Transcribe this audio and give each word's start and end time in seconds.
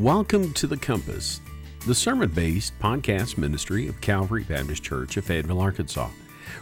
Welcome 0.00 0.54
to 0.54 0.66
The 0.66 0.78
Compass, 0.78 1.42
the 1.86 1.94
sermon 1.94 2.30
based 2.30 2.72
podcast 2.78 3.36
ministry 3.36 3.86
of 3.86 4.00
Calvary 4.00 4.44
Baptist 4.44 4.82
Church 4.82 5.18
of 5.18 5.26
Fayetteville, 5.26 5.60
Arkansas. 5.60 6.08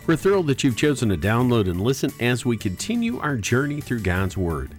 We're 0.08 0.16
thrilled 0.16 0.48
that 0.48 0.64
you've 0.64 0.76
chosen 0.76 1.08
to 1.10 1.16
download 1.16 1.70
and 1.70 1.80
listen 1.80 2.10
as 2.18 2.44
we 2.44 2.56
continue 2.56 3.20
our 3.20 3.36
journey 3.36 3.80
through 3.80 4.00
God's 4.00 4.36
Word. 4.36 4.72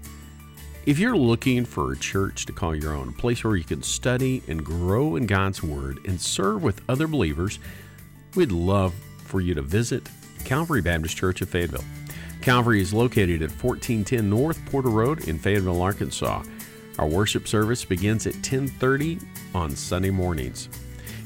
If 0.86 1.00
you're 1.00 1.16
looking 1.16 1.64
for 1.64 1.94
a 1.94 1.98
church 1.98 2.46
to 2.48 2.52
call 2.52 2.76
your 2.76 2.94
own, 2.94 3.08
a 3.08 3.14
place 3.14 3.46
where 3.46 3.56
you 3.56 3.64
can 3.64 3.82
study 3.82 4.44
and 4.50 4.62
grow 4.62 5.16
in 5.16 5.26
God's 5.26 5.64
Word 5.64 6.00
and 6.06 6.20
serve 6.20 6.62
with 6.62 6.82
other 6.90 7.08
believers, 7.08 7.60
we'd 8.36 8.52
love 8.52 8.94
for 9.24 9.40
you 9.40 9.54
to 9.54 9.62
visit 9.62 10.10
Calvary 10.44 10.82
Baptist 10.82 11.16
Church 11.16 11.42
of 11.42 11.48
Fayetteville. 11.48 11.86
Calvary 12.42 12.82
is 12.82 12.94
located 12.94 13.42
at 13.42 13.52
1410 13.52 14.30
North 14.30 14.66
Porter 14.66 14.90
Road 14.90 15.30
in 15.30 15.40
Fayetteville, 15.40 15.82
Arkansas. 15.82 16.44
Our 17.00 17.08
worship 17.08 17.48
service 17.48 17.84
begins 17.86 18.28
at 18.28 18.44
10:30 18.44 19.22
on 19.56 19.74
Sunday 19.74 20.10
mornings. 20.10 20.68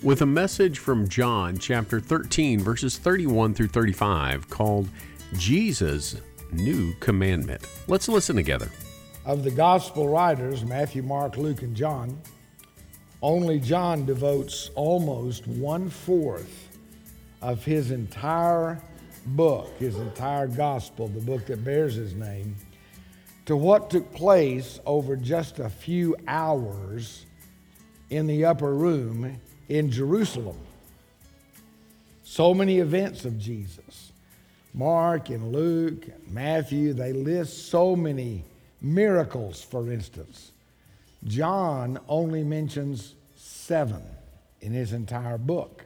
With 0.00 0.22
a 0.22 0.26
message 0.26 0.78
from 0.78 1.08
John 1.08 1.58
chapter 1.58 1.98
13 1.98 2.60
verses 2.60 2.98
31 2.98 3.54
through 3.54 3.66
35 3.68 4.48
called 4.48 4.88
Jesus 5.32 6.20
new 6.52 6.94
commandment. 7.00 7.66
Let's 7.86 8.08
listen 8.08 8.36
together. 8.36 8.70
Of 9.24 9.44
the 9.44 9.50
gospel 9.50 10.08
writers, 10.08 10.64
Matthew, 10.64 11.02
Mark, 11.02 11.36
Luke, 11.36 11.62
and 11.62 11.76
John, 11.76 12.20
only 13.20 13.58
John 13.58 14.06
devotes 14.06 14.70
almost 14.74 15.46
one 15.46 15.90
fourth 15.90 16.68
of 17.42 17.64
his 17.64 17.90
entire 17.90 18.80
book, 19.26 19.70
his 19.78 19.96
entire 19.96 20.46
gospel, 20.46 21.08
the 21.08 21.20
book 21.20 21.46
that 21.46 21.64
bears 21.64 21.94
his 21.94 22.14
name, 22.14 22.56
to 23.46 23.56
what 23.56 23.90
took 23.90 24.12
place 24.12 24.80
over 24.86 25.16
just 25.16 25.58
a 25.58 25.68
few 25.68 26.16
hours 26.26 27.26
in 28.10 28.26
the 28.26 28.44
upper 28.44 28.74
room 28.74 29.40
in 29.68 29.90
Jerusalem. 29.90 30.58
So 32.22 32.54
many 32.54 32.78
events 32.78 33.24
of 33.24 33.38
Jesus 33.38 34.12
Mark 34.78 35.28
and 35.30 35.52
Luke 35.52 36.06
and 36.06 36.32
Matthew, 36.32 36.92
they 36.92 37.12
list 37.12 37.68
so 37.68 37.96
many 37.96 38.44
miracles, 38.80 39.60
for 39.60 39.90
instance. 39.90 40.52
John 41.24 41.98
only 42.08 42.44
mentions 42.44 43.16
seven 43.34 44.02
in 44.60 44.72
his 44.72 44.92
entire 44.92 45.36
book. 45.36 45.84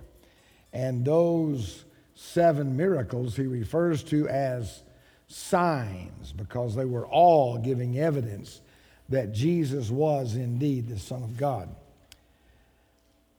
And 0.74 1.06
those 1.06 1.84
seven 2.14 2.76
miracles 2.76 3.34
he 3.34 3.46
refers 3.46 4.02
to 4.04 4.28
as 4.28 4.82
signs 5.26 6.32
because 6.32 6.74
they 6.74 6.84
were 6.84 7.06
all 7.06 7.56
giving 7.56 7.98
evidence 7.98 8.60
that 9.08 9.32
Jesus 9.32 9.88
was 9.88 10.34
indeed 10.34 10.88
the 10.88 10.98
Son 10.98 11.22
of 11.22 11.38
God. 11.38 11.74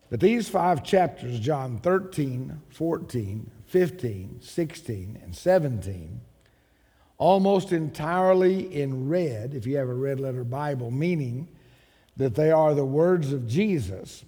But 0.09 0.19
these 0.19 0.49
five 0.49 0.83
chapters, 0.83 1.39
John 1.39 1.77
13, 1.77 2.59
14, 2.69 3.51
15, 3.73 4.37
16, 4.39 5.19
and 5.23 5.35
17, 5.35 6.21
almost 7.17 7.71
entirely 7.71 8.71
in 8.71 9.09
red, 9.09 9.55
if 9.55 9.65
you 9.65 9.77
have 9.77 9.89
a 9.89 9.93
red 9.95 10.19
letter 10.19 10.43
Bible, 10.43 10.91
meaning 10.91 11.47
that 12.15 12.35
they 12.35 12.51
are 12.51 12.75
the 12.75 12.85
words 12.85 13.33
of 13.33 13.47
Jesus. 13.47 14.25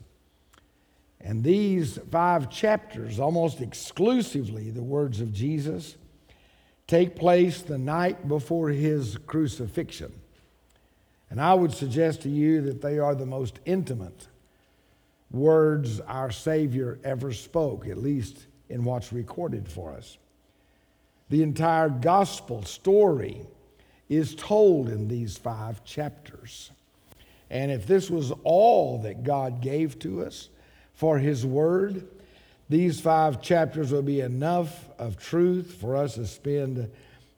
And 1.21 1.43
these 1.43 1.99
five 2.09 2.49
chapters, 2.49 3.19
almost 3.19 3.61
exclusively 3.61 4.71
the 4.71 4.81
words 4.81 5.21
of 5.21 5.31
Jesus, 5.31 5.95
take 6.87 7.15
place 7.15 7.61
the 7.61 7.77
night 7.77 8.27
before 8.27 8.69
his 8.69 9.15
crucifixion. 9.27 10.11
And 11.29 11.39
I 11.39 11.53
would 11.53 11.71
suggest 11.71 12.23
to 12.23 12.29
you 12.29 12.61
that 12.61 12.81
they 12.81 12.97
are 12.97 13.13
the 13.13 13.27
most 13.27 13.59
intimate 13.63 14.27
words 15.29 15.99
our 15.99 16.31
Savior 16.31 16.97
ever 17.03 17.31
spoke, 17.31 17.87
at 17.87 17.99
least 17.99 18.47
in 18.69 18.83
what's 18.83 19.13
recorded 19.13 19.67
for 19.67 19.93
us. 19.93 20.17
The 21.29 21.43
entire 21.43 21.89
gospel 21.89 22.63
story 22.63 23.45
is 24.09 24.35
told 24.35 24.89
in 24.89 25.07
these 25.07 25.37
five 25.37 25.83
chapters. 25.83 26.71
And 27.49 27.71
if 27.71 27.87
this 27.87 28.09
was 28.09 28.31
all 28.43 28.99
that 28.99 29.23
God 29.23 29.61
gave 29.61 29.97
to 29.99 30.23
us 30.23 30.49
for 30.93 31.17
His 31.17 31.45
Word, 31.45 32.07
these 32.69 32.99
five 32.99 33.41
chapters 33.41 33.91
would 33.91 34.05
be 34.05 34.21
enough 34.21 34.89
of 34.97 35.17
truth 35.17 35.77
for 35.79 35.95
us 35.95 36.15
to 36.15 36.25
spend 36.25 36.89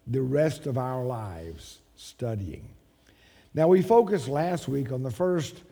the 0.06 0.22
rest 0.22 0.68
of 0.68 0.78
our 0.78 1.04
lives 1.04 1.80
studying. 1.96 2.70
Now, 3.54 3.68
we 3.68 3.82
focused 3.82 4.28
last 4.28 4.68
week 4.68 4.92
on 4.92 5.04
the 5.04 5.12
first 5.12 5.64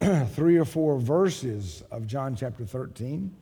three 0.34 0.58
or 0.58 0.64
four 0.64 0.98
verses 0.98 1.82
of 1.90 2.06
John 2.06 2.36
chapter 2.36 2.64
13 2.64 3.34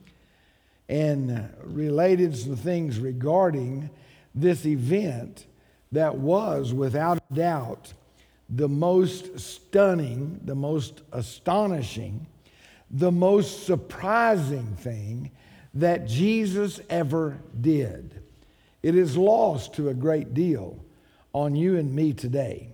and 0.89 1.53
related 1.63 2.37
some 2.37 2.57
things 2.57 2.99
regarding 2.99 3.91
this 4.35 4.65
event 4.65 5.47
that 5.93 6.17
was, 6.17 6.73
without 6.73 7.19
doubt, 7.33 7.93
the 8.49 8.69
most 8.69 9.39
stunning, 9.39 10.41
the 10.45 10.55
most 10.55 11.03
astonishing, 11.13 12.27
the 12.91 13.13
most 13.13 13.67
surprising 13.67 14.77
thing 14.77 15.31
that 15.75 16.07
Jesus 16.07 16.81
ever 16.89 17.39
did. 17.61 18.23
It 18.83 18.95
is 18.95 19.17
lost 19.17 19.75
to 19.75 19.89
a 19.91 19.95
great 19.95 20.33
deal 20.33 20.83
on 21.35 21.55
you 21.55 21.77
and 21.77 21.95
me 21.95 22.15
today. 22.15 22.71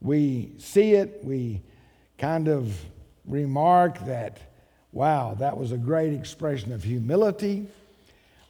We 0.00 0.52
see 0.58 0.92
it, 0.92 1.20
we 1.24 1.62
kind 2.18 2.46
of 2.46 2.78
remark 3.26 4.04
that 4.06 4.38
Wow, 4.94 5.34
that 5.40 5.58
was 5.58 5.72
a 5.72 5.76
great 5.76 6.12
expression 6.12 6.72
of 6.72 6.84
humility. 6.84 7.66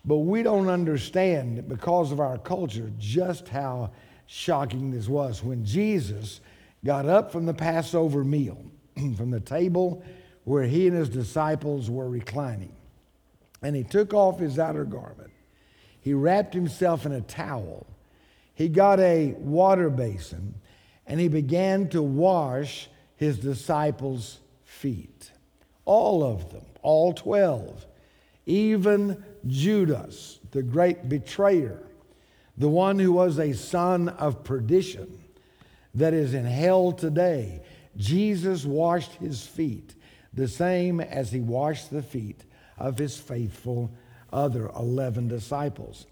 But 0.04 0.18
we 0.18 0.42
don't 0.42 0.68
understand, 0.68 1.66
because 1.66 2.12
of 2.12 2.20
our 2.20 2.36
culture, 2.36 2.92
just 2.98 3.48
how 3.48 3.92
shocking 4.26 4.90
this 4.90 5.08
was. 5.08 5.42
When 5.42 5.64
Jesus 5.64 6.42
got 6.84 7.06
up 7.06 7.32
from 7.32 7.46
the 7.46 7.54
Passover 7.54 8.22
meal, 8.24 8.62
from 9.16 9.30
the 9.30 9.40
table 9.40 10.04
where 10.44 10.64
he 10.64 10.86
and 10.86 10.94
his 10.94 11.08
disciples 11.08 11.88
were 11.88 12.10
reclining, 12.10 12.76
and 13.62 13.74
he 13.74 13.82
took 13.82 14.12
off 14.12 14.38
his 14.38 14.58
outer 14.58 14.84
garment, 14.84 15.30
he 16.02 16.12
wrapped 16.12 16.52
himself 16.52 17.06
in 17.06 17.12
a 17.12 17.22
towel, 17.22 17.86
he 18.54 18.68
got 18.68 19.00
a 19.00 19.32
water 19.38 19.88
basin, 19.88 20.54
and 21.06 21.18
he 21.18 21.28
began 21.28 21.88
to 21.88 22.02
wash 22.02 22.90
his 23.16 23.38
disciples' 23.38 24.40
feet. 24.66 25.30
All 25.84 26.22
of 26.24 26.50
them, 26.52 26.64
all 26.82 27.12
12. 27.12 27.86
Even 28.46 29.24
Judas, 29.46 30.38
the 30.50 30.62
great 30.62 31.08
betrayer, 31.08 31.82
the 32.56 32.68
one 32.68 32.98
who 32.98 33.12
was 33.12 33.38
a 33.38 33.52
son 33.52 34.08
of 34.08 34.44
perdition 34.44 35.20
that 35.94 36.14
is 36.14 36.34
in 36.34 36.44
hell 36.44 36.92
today. 36.92 37.62
Jesus 37.96 38.64
washed 38.64 39.12
his 39.14 39.46
feet 39.46 39.94
the 40.32 40.48
same 40.48 41.00
as 41.00 41.30
he 41.30 41.40
washed 41.40 41.90
the 41.90 42.02
feet 42.02 42.44
of 42.76 42.98
his 42.98 43.16
faithful 43.16 43.92
other 44.32 44.68
11 44.76 45.28
disciples. 45.28 46.06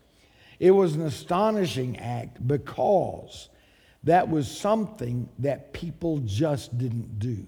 It 0.60 0.70
was 0.70 0.94
an 0.94 1.02
astonishing 1.02 1.98
act 1.98 2.46
because 2.46 3.48
that 4.04 4.28
was 4.28 4.48
something 4.48 5.28
that 5.40 5.72
people 5.72 6.18
just 6.18 6.78
didn't 6.78 7.18
do. 7.18 7.44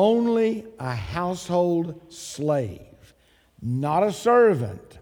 Only 0.00 0.64
a 0.78 0.94
household 0.94 2.00
slave, 2.08 3.14
not 3.60 4.04
a 4.04 4.12
servant, 4.12 4.96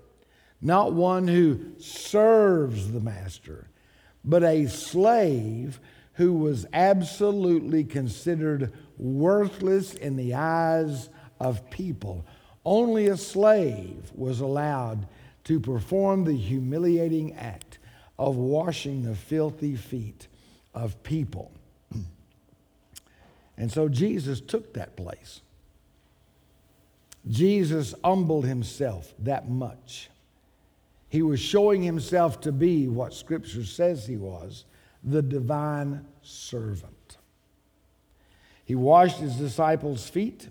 not 0.63 0.95
one 0.95 1.29
who 1.29 1.79
serves 1.79 2.93
the 2.93 3.01
master, 3.01 3.69
but 4.25 4.43
a 4.43 4.69
slave 4.69 5.81
who 6.15 6.33
was 6.33 6.65
absolutely 6.73 7.85
considered 7.85 8.73
worthless 8.97 9.93
in 9.93 10.17
the 10.17 10.33
eyes 10.33 11.11
of 11.39 11.69
people. 11.69 12.25
Only 12.65 13.09
a 13.09 13.19
slave 13.19 14.11
was 14.15 14.41
allowed 14.41 15.07
to 15.45 15.61
perform 15.61 16.25
the 16.25 16.39
humiliating 16.39 17.35
act 17.35 17.81
of 18.19 18.37
washing 18.37 19.03
the 19.03 19.15
filthy 19.15 19.77
feet 19.77 20.27
of 20.73 21.03
people. 21.03 21.53
And 23.57 23.71
so 23.73 23.89
Jesus 23.89 24.41
took 24.41 24.75
that 24.75 24.97
place. 24.97 25.41
Jesus 27.29 27.95
humbled 28.05 28.45
himself 28.45 29.13
that 29.21 29.49
much. 29.49 30.11
He 31.09 31.23
was 31.23 31.41
showing 31.41 31.83
himself 31.83 32.41
to 32.43 32.53
be 32.53 32.89
what 32.89 33.15
Scripture 33.15 33.65
says 33.65 34.07
he 34.07 34.17
was 34.17 34.65
the 35.03 35.23
divine 35.23 36.05
servant. 36.23 37.17
He 38.65 38.75
washed 38.75 39.19
his 39.19 39.37
disciples' 39.37 40.09
feet, 40.09 40.49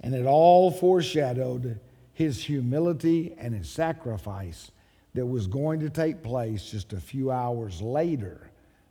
and 0.00 0.14
it 0.14 0.24
all 0.24 0.70
foreshadowed 0.70 1.80
his 2.12 2.44
humility 2.44 3.34
and 3.36 3.52
his 3.52 3.68
sacrifice 3.68 4.70
that 5.14 5.26
was 5.26 5.46
going 5.48 5.80
to 5.80 5.90
take 5.90 6.22
place 6.22 6.70
just 6.70 6.92
a 6.92 7.00
few 7.00 7.30
hours 7.30 7.82
later, 7.82 8.50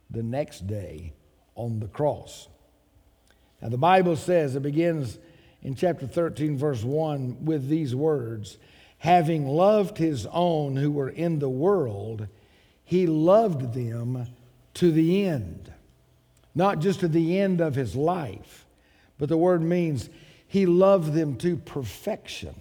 the 0.10 0.24
next 0.24 0.68
day 0.68 1.14
on 1.56 1.80
the 1.80 1.88
cross. 1.88 2.50
Now, 3.62 3.70
the 3.70 3.78
Bible 3.78 4.16
says, 4.16 4.56
it 4.56 4.62
begins 4.62 5.18
in 5.64 5.76
chapter 5.76 6.06
13, 6.08 6.58
verse 6.58 6.84
1, 6.84 7.46
with 7.46 7.68
these 7.68 7.96
words 7.96 8.58
Having 9.00 9.48
loved 9.48 9.98
his 9.98 10.26
own 10.32 10.76
who 10.76 10.92
were 10.92 11.10
in 11.10 11.40
the 11.40 11.50
world, 11.50 12.28
he 12.84 13.06
loved 13.06 13.74
them 13.74 14.28
to 14.76 14.92
the 14.92 15.26
end. 15.26 15.72
Not 16.54 16.80
just 16.80 17.02
to 17.02 17.08
the 17.08 17.40
end 17.40 17.62
of 17.62 17.76
his 17.76 17.96
life, 17.96 18.66
but 19.18 19.30
the 19.30 19.38
word 19.38 19.62
means 19.62 20.10
he 20.48 20.66
loved 20.66 21.14
them 21.14 21.36
to 21.38 21.58
perfection. 21.58 22.56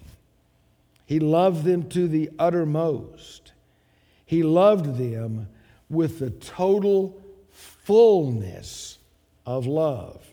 He 1.05 1.19
loved 1.19 1.63
them 1.63 1.87
to 1.89 2.07
the 2.07 2.29
uttermost. 2.37 3.53
He 4.25 4.43
loved 4.43 4.97
them 4.97 5.47
with 5.89 6.19
the 6.19 6.31
total 6.31 7.21
fullness 7.51 8.97
of 9.45 9.67
love. 9.67 10.24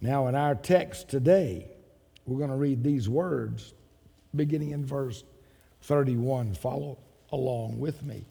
Now, 0.00 0.26
in 0.26 0.34
our 0.34 0.54
text 0.54 1.08
today, 1.08 1.68
we're 2.26 2.38
going 2.38 2.50
to 2.50 2.56
read 2.56 2.82
these 2.82 3.08
words 3.08 3.72
beginning 4.34 4.70
in 4.70 4.84
verse 4.84 5.24
31. 5.82 6.54
Follow 6.54 6.98
along 7.32 7.78
with 7.78 8.02
me. 8.02 8.24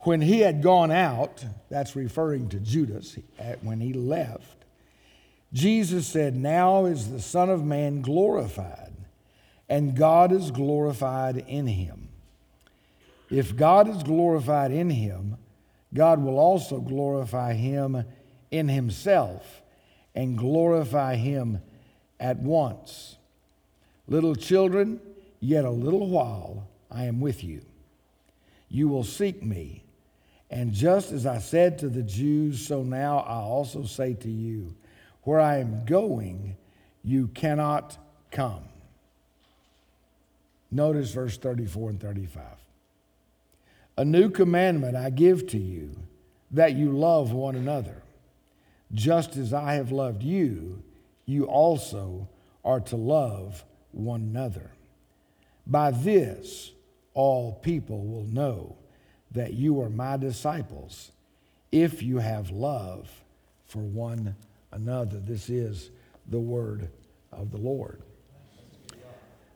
When 0.00 0.20
he 0.20 0.40
had 0.40 0.62
gone 0.62 0.90
out, 0.90 1.44
that's 1.70 1.96
referring 1.96 2.48
to 2.50 2.60
Judas, 2.60 3.18
when 3.62 3.80
he 3.80 3.92
left, 3.92 4.64
Jesus 5.52 6.06
said, 6.06 6.36
Now 6.36 6.84
is 6.84 7.10
the 7.10 7.22
Son 7.22 7.48
of 7.48 7.64
Man 7.64 8.02
glorified, 8.02 8.92
and 9.68 9.96
God 9.96 10.30
is 10.30 10.50
glorified 10.50 11.38
in 11.48 11.66
him. 11.66 12.08
If 13.30 13.56
God 13.56 13.88
is 13.88 14.02
glorified 14.02 14.72
in 14.72 14.90
him, 14.90 15.38
God 15.94 16.22
will 16.22 16.38
also 16.38 16.80
glorify 16.80 17.54
him 17.54 18.04
in 18.54 18.68
himself 18.68 19.62
and 20.14 20.38
glorify 20.38 21.16
him 21.16 21.60
at 22.20 22.38
once. 22.38 23.16
Little 24.06 24.36
children, 24.36 25.00
yet 25.40 25.64
a 25.64 25.70
little 25.70 26.08
while 26.08 26.68
I 26.88 27.06
am 27.06 27.20
with 27.20 27.42
you. 27.42 27.62
You 28.68 28.86
will 28.88 29.02
seek 29.02 29.42
me. 29.42 29.82
And 30.50 30.72
just 30.72 31.10
as 31.10 31.26
I 31.26 31.38
said 31.38 31.80
to 31.80 31.88
the 31.88 32.02
Jews, 32.02 32.64
so 32.64 32.84
now 32.84 33.18
I 33.18 33.38
also 33.38 33.84
say 33.84 34.14
to 34.14 34.30
you, 34.30 34.76
where 35.22 35.40
I 35.40 35.58
am 35.58 35.84
going, 35.84 36.56
you 37.02 37.28
cannot 37.28 37.98
come. 38.30 38.62
Notice 40.70 41.10
verse 41.10 41.38
34 41.38 41.90
and 41.90 42.00
35. 42.00 42.42
A 43.96 44.04
new 44.04 44.30
commandment 44.30 44.96
I 44.96 45.10
give 45.10 45.48
to 45.48 45.58
you, 45.58 45.96
that 46.52 46.74
you 46.74 46.92
love 46.92 47.32
one 47.32 47.56
another. 47.56 48.03
Just 48.94 49.36
as 49.36 49.52
I 49.52 49.74
have 49.74 49.90
loved 49.90 50.22
you, 50.22 50.82
you 51.26 51.44
also 51.44 52.28
are 52.64 52.80
to 52.80 52.96
love 52.96 53.64
one 53.92 54.22
another. 54.22 54.70
By 55.66 55.90
this, 55.90 56.70
all 57.12 57.54
people 57.54 58.04
will 58.06 58.24
know 58.24 58.76
that 59.32 59.52
you 59.52 59.80
are 59.80 59.90
my 59.90 60.16
disciples 60.16 61.10
if 61.72 62.02
you 62.02 62.18
have 62.18 62.50
love 62.50 63.10
for 63.66 63.80
one 63.80 64.36
another. 64.70 65.18
This 65.18 65.48
is 65.48 65.90
the 66.28 66.38
word 66.38 66.88
of 67.32 67.50
the 67.50 67.58
Lord. 67.58 68.00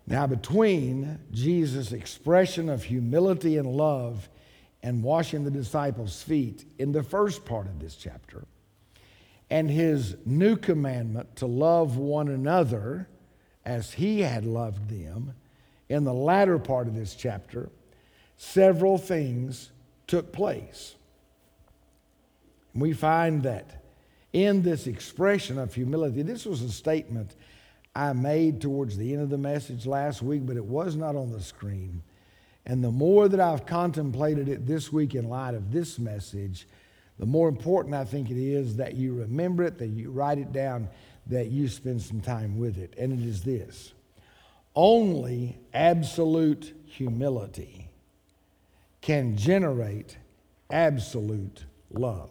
Now, 0.06 0.26
between 0.26 1.18
Jesus' 1.30 1.92
expression 1.92 2.68
of 2.68 2.82
humility 2.82 3.58
and 3.58 3.68
love 3.68 4.28
and 4.82 5.02
washing 5.02 5.44
the 5.44 5.50
disciples' 5.50 6.22
feet 6.22 6.64
in 6.78 6.92
the 6.92 7.02
first 7.02 7.44
part 7.44 7.66
of 7.66 7.78
this 7.78 7.94
chapter, 7.94 8.44
and 9.50 9.70
his 9.70 10.16
new 10.24 10.56
commandment 10.56 11.36
to 11.36 11.46
love 11.46 11.96
one 11.96 12.28
another 12.28 13.08
as 13.64 13.92
he 13.94 14.20
had 14.20 14.44
loved 14.44 14.88
them 14.88 15.34
in 15.88 16.04
the 16.04 16.12
latter 16.12 16.58
part 16.58 16.86
of 16.86 16.94
this 16.94 17.14
chapter, 17.14 17.70
several 18.36 18.98
things 18.98 19.70
took 20.06 20.32
place. 20.32 20.94
We 22.74 22.92
find 22.92 23.42
that 23.42 23.84
in 24.32 24.62
this 24.62 24.86
expression 24.86 25.58
of 25.58 25.74
humility, 25.74 26.22
this 26.22 26.44
was 26.44 26.62
a 26.62 26.70
statement 26.70 27.34
I 27.94 28.12
made 28.12 28.60
towards 28.60 28.96
the 28.96 29.12
end 29.12 29.22
of 29.22 29.30
the 29.30 29.38
message 29.38 29.86
last 29.86 30.22
week, 30.22 30.46
but 30.46 30.56
it 30.56 30.64
was 30.64 30.94
not 30.94 31.16
on 31.16 31.32
the 31.32 31.40
screen. 31.40 32.02
And 32.66 32.84
the 32.84 32.90
more 32.90 33.28
that 33.28 33.40
I've 33.40 33.64
contemplated 33.64 34.48
it 34.48 34.66
this 34.66 34.92
week 34.92 35.14
in 35.14 35.28
light 35.28 35.54
of 35.54 35.72
this 35.72 35.98
message, 35.98 36.68
the 37.18 37.26
more 37.26 37.48
important 37.48 37.94
I 37.94 38.04
think 38.04 38.30
it 38.30 38.36
is 38.36 38.76
that 38.76 38.94
you 38.94 39.14
remember 39.14 39.64
it, 39.64 39.78
that 39.78 39.88
you 39.88 40.10
write 40.10 40.38
it 40.38 40.52
down, 40.52 40.88
that 41.26 41.48
you 41.48 41.68
spend 41.68 42.00
some 42.00 42.20
time 42.20 42.58
with 42.58 42.78
it. 42.78 42.94
And 42.96 43.12
it 43.12 43.26
is 43.26 43.42
this 43.42 43.92
only 44.74 45.58
absolute 45.74 46.72
humility 46.86 47.88
can 49.00 49.36
generate 49.36 50.16
absolute 50.70 51.64
love. 51.90 52.30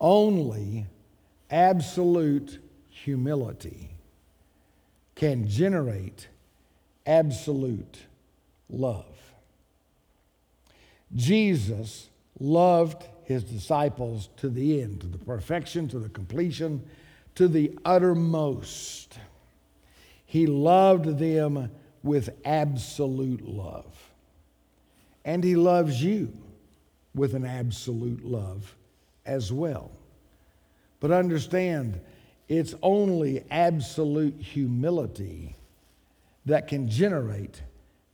Only 0.00 0.86
absolute 1.50 2.58
humility 2.88 3.90
can 5.14 5.46
generate 5.46 6.26
absolute 7.06 7.98
love. 8.68 9.06
Jesus 11.14 12.08
loved 12.38 13.04
his 13.24 13.44
disciples 13.44 14.28
to 14.38 14.48
the 14.48 14.82
end, 14.82 15.00
to 15.00 15.06
the 15.06 15.18
perfection, 15.18 15.88
to 15.88 15.98
the 15.98 16.08
completion, 16.08 16.82
to 17.34 17.48
the 17.48 17.78
uttermost. 17.84 19.18
He 20.26 20.46
loved 20.46 21.18
them 21.18 21.70
with 22.02 22.30
absolute 22.44 23.46
love. 23.46 24.12
And 25.24 25.44
he 25.44 25.56
loves 25.56 26.02
you 26.02 26.32
with 27.14 27.34
an 27.34 27.44
absolute 27.44 28.24
love 28.24 28.74
as 29.24 29.52
well. 29.52 29.90
But 31.00 31.10
understand, 31.10 32.00
it's 32.48 32.74
only 32.82 33.44
absolute 33.50 34.40
humility 34.40 35.56
that 36.46 36.66
can 36.68 36.88
generate 36.88 37.62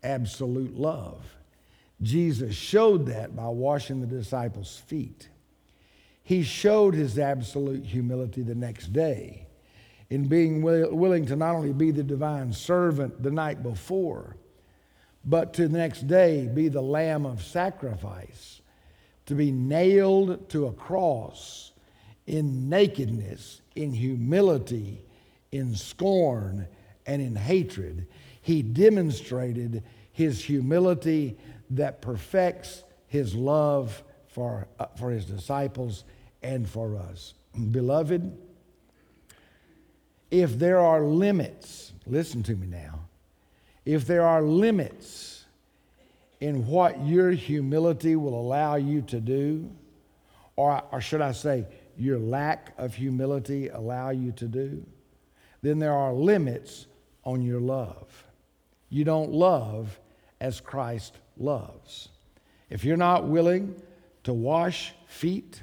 absolute 0.03 0.77
love. 0.77 1.25
Jesus 2.03 2.55
showed 2.55 3.07
that 3.07 3.35
by 3.35 3.49
washing 3.49 4.01
the 4.01 4.07
disciples' 4.07 4.77
feet. 4.87 5.29
He 6.23 6.43
showed 6.43 6.95
his 6.95 7.19
absolute 7.19 7.85
humility 7.85 8.43
the 8.43 8.55
next 8.55 8.93
day 8.93 9.47
in 10.11 10.27
being 10.29 10.63
willing 10.63 11.27
to 11.27 11.37
not 11.37 11.55
only 11.55 11.73
be 11.73 11.91
the 11.91 12.03
divine 12.03 12.53
servant 12.53 13.23
the 13.23 13.31
night 13.31 13.63
before, 13.63 14.37
but 15.25 15.53
to 15.55 15.69
the 15.69 15.77
next 15.77 16.07
day 16.07 16.47
be 16.47 16.69
the 16.69 16.81
lamb 16.81 17.27
of 17.27 17.43
sacrifice, 17.43 18.63
to 19.27 19.35
be 19.35 19.51
nailed 19.51 20.49
to 20.49 20.67
a 20.67 20.73
cross 20.73 21.73
in 22.27 22.69
nakedness, 22.69 23.61
in 23.75 23.93
humility, 23.93 25.03
in 25.53 25.75
scorn, 25.75 26.67
and 27.07 27.21
in 27.21 27.35
hatred. 27.37 28.07
He 28.41 28.63
demonstrated 28.63 29.83
his 30.13 30.43
humility 30.43 31.37
that 31.71 32.01
perfects 32.01 32.83
his 33.07 33.35
love 33.35 34.03
for, 34.29 34.67
uh, 34.79 34.87
for 34.99 35.11
his 35.11 35.25
disciples 35.25 36.05
and 36.43 36.69
for 36.69 36.97
us. 36.97 37.35
Beloved, 37.71 38.37
if 40.31 40.59
there 40.59 40.79
are 40.79 41.03
limits, 41.03 41.93
listen 42.07 42.43
to 42.45 42.55
me 42.55 42.67
now, 42.67 43.01
if 43.85 44.07
there 44.07 44.27
are 44.27 44.43
limits 44.43 45.47
in 46.41 46.67
what 46.67 47.05
your 47.05 47.31
humility 47.31 48.15
will 48.15 48.39
allow 48.39 48.77
you 48.77 49.03
to 49.03 49.21
do, 49.21 49.71
or, 50.57 50.83
or 50.93 51.01
should 51.01 51.21
I 51.21 51.33
say, 51.33 51.67
your 51.97 52.19
lack 52.19 52.75
of 52.79 52.95
humility 52.95 53.69
allow 53.69 54.11
you 54.11 54.33
to 54.33 54.45
do, 54.47 54.87
then 55.63 55.79
there 55.79 55.95
are 55.95 56.13
limits 56.13 56.87
on 57.25 57.43
your 57.43 57.61
love. 57.61 58.25
You 58.89 59.05
don't 59.05 59.31
love 59.33 59.99
as 60.41 60.61
Christ 60.61 61.17
loves. 61.41 62.09
If 62.71 62.85
you're 62.85 62.97
not 62.97 63.27
willing 63.27 63.81
to 64.25 64.33
wash 64.33 64.93
feet, 65.07 65.63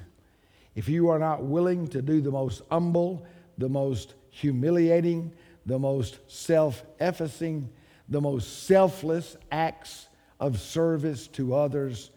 if 0.74 0.88
you 0.88 1.08
are 1.08 1.18
not 1.18 1.44
willing 1.44 1.88
to 1.88 2.02
do 2.02 2.20
the 2.20 2.30
most 2.30 2.62
humble, 2.70 3.24
the 3.58 3.68
most 3.68 4.14
humiliating, 4.30 5.32
the 5.64 5.78
most 5.78 6.18
self 6.28 6.84
effacing, 7.00 7.68
the 8.08 8.20
most 8.20 8.66
selfless 8.66 9.36
acts 9.50 10.08
of 10.38 10.60
service 10.60 11.26
to 11.28 11.54
others, 11.54 12.10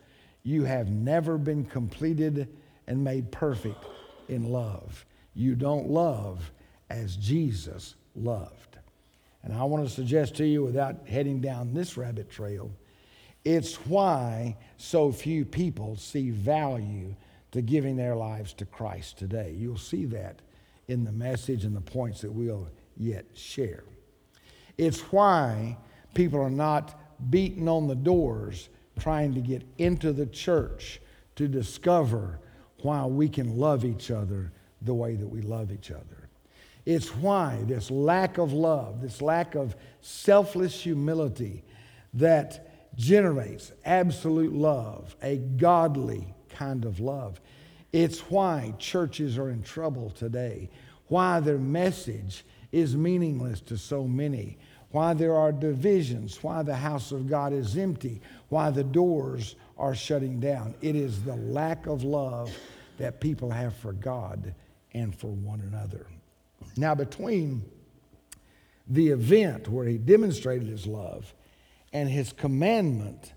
you 0.43 0.63
have 0.65 0.89
never 0.89 1.37
been 1.37 1.65
completed 1.65 2.47
and 2.87 3.03
made 3.03 3.31
perfect 3.31 3.85
in 4.27 4.51
love. 4.51 5.05
You 5.33 5.55
don't 5.55 5.89
love 5.89 6.51
as 6.89 7.15
Jesus 7.15 7.95
loved. 8.15 8.77
And 9.43 9.53
I 9.53 9.63
want 9.63 9.87
to 9.87 9.93
suggest 9.93 10.35
to 10.35 10.45
you, 10.45 10.63
without 10.63 11.07
heading 11.07 11.39
down 11.39 11.73
this 11.73 11.95
rabbit 11.95 12.29
trail, 12.29 12.71
it's 13.45 13.75
why 13.85 14.57
so 14.77 15.11
few 15.11 15.45
people 15.45 15.95
see 15.95 16.29
value 16.29 17.15
to 17.51 17.61
giving 17.61 17.95
their 17.95 18.15
lives 18.15 18.53
to 18.53 18.65
Christ 18.65 19.17
today. 19.17 19.55
You'll 19.57 19.77
see 19.77 20.05
that 20.05 20.41
in 20.87 21.03
the 21.03 21.11
message 21.11 21.65
and 21.65 21.75
the 21.75 21.81
points 21.81 22.21
that 22.21 22.31
we'll 22.31 22.67
yet 22.97 23.25
share. 23.33 23.83
It's 24.77 24.99
why 25.11 25.77
people 26.13 26.41
are 26.41 26.49
not 26.49 26.99
beating 27.29 27.67
on 27.67 27.87
the 27.87 27.95
doors 27.95 28.69
trying 28.99 29.33
to 29.33 29.41
get 29.41 29.63
into 29.77 30.13
the 30.13 30.25
church 30.25 31.01
to 31.35 31.47
discover 31.47 32.39
why 32.81 33.05
we 33.05 33.29
can 33.29 33.57
love 33.57 33.85
each 33.85 34.11
other 34.11 34.51
the 34.81 34.93
way 34.93 35.15
that 35.15 35.27
we 35.27 35.41
love 35.41 35.71
each 35.71 35.91
other. 35.91 36.29
It's 36.85 37.13
why 37.15 37.61
this 37.65 37.91
lack 37.91 38.37
of 38.37 38.53
love, 38.53 39.01
this 39.01 39.21
lack 39.21 39.55
of 39.55 39.75
selfless 40.01 40.81
humility 40.81 41.63
that 42.13 42.68
generates 42.99 43.71
absolute 43.85 44.53
love, 44.53 45.15
a 45.23 45.37
godly 45.37 46.33
kind 46.49 46.83
of 46.83 46.99
love. 46.99 47.39
It's 47.93 48.19
why 48.29 48.73
churches 48.77 49.37
are 49.37 49.49
in 49.49 49.63
trouble 49.63 50.09
today, 50.09 50.69
why 51.07 51.39
their 51.39 51.57
message 51.57 52.43
is 52.73 52.97
meaningless 52.97 53.61
to 53.61 53.77
so 53.77 54.03
many, 54.03 54.57
why 54.91 55.13
there 55.13 55.33
are 55.33 55.53
divisions, 55.53 56.43
why 56.43 56.61
the 56.61 56.75
house 56.75 57.13
of 57.13 57.29
God 57.29 57.53
is 57.53 57.77
empty, 57.77 58.21
why 58.49 58.69
the 58.69 58.83
doors 58.83 59.55
are 59.77 59.95
shutting 59.95 60.41
down. 60.41 60.75
It 60.81 60.97
is 60.97 61.23
the 61.23 61.37
lack 61.37 61.87
of 61.87 62.03
love 62.03 62.51
that 62.97 63.21
people 63.21 63.49
have 63.49 63.73
for 63.77 63.93
God 63.93 64.53
and 64.93 65.15
for 65.15 65.27
one 65.27 65.61
another. 65.61 66.05
Now, 66.75 66.95
between 66.95 67.63
the 68.89 69.07
event 69.07 69.69
where 69.69 69.85
he 69.85 69.97
demonstrated 69.97 70.67
his 70.67 70.85
love 70.85 71.33
and 71.93 72.09
his 72.09 72.33
commandment 72.33 73.33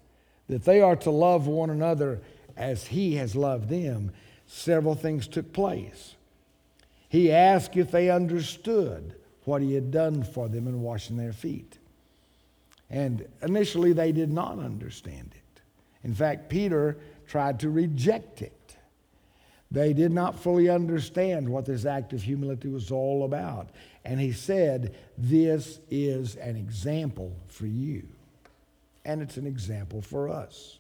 that 0.49 0.65
they 0.65 0.81
are 0.81 0.97
to 0.97 1.11
love 1.11 1.47
one 1.47 1.71
another 1.71 2.21
as 2.57 2.87
he 2.87 3.17
has 3.17 3.35
loved 3.35 3.69
them, 3.69 4.13
several 4.47 4.95
things 4.95 5.27
took 5.27 5.53
place. 5.53 6.15
He 7.09 7.33
asked 7.33 7.77
if 7.77 7.91
they 7.91 8.11
understood 8.11 9.15
what 9.45 9.63
he 9.63 9.75
had 9.75 9.91
done 9.91 10.23
for 10.23 10.49
them 10.49 10.67
in 10.67 10.83
washing 10.83 11.17
their 11.17 11.33
feet. 11.33 11.79
And 12.91 13.27
initially, 13.43 13.93
they 13.93 14.13
did 14.13 14.31
not 14.31 14.59
understand 14.59 15.33
it. 15.35 15.63
In 16.05 16.15
fact, 16.15 16.49
Peter 16.49 16.99
tried 17.27 17.61
to 17.61 17.71
reject 17.71 18.43
it. 18.43 18.77
They 19.71 19.95
did 19.95 20.13
not 20.13 20.39
fully 20.39 20.69
understand 20.69 21.49
what 21.49 21.65
this 21.65 21.87
act 21.87 22.13
of 22.13 22.23
humility 22.23 22.69
was 22.69 22.91
all 22.91 23.25
about. 23.25 23.71
And 24.05 24.21
he 24.21 24.33
said, 24.33 24.95
This 25.17 25.81
is 25.91 26.37
an 26.37 26.57
example 26.57 27.35
for 27.49 27.67
you. 27.67 28.07
And 29.05 29.23
it's 29.23 29.37
an 29.37 29.47
example 29.47 30.01
for 30.01 30.29
us. 30.29 30.79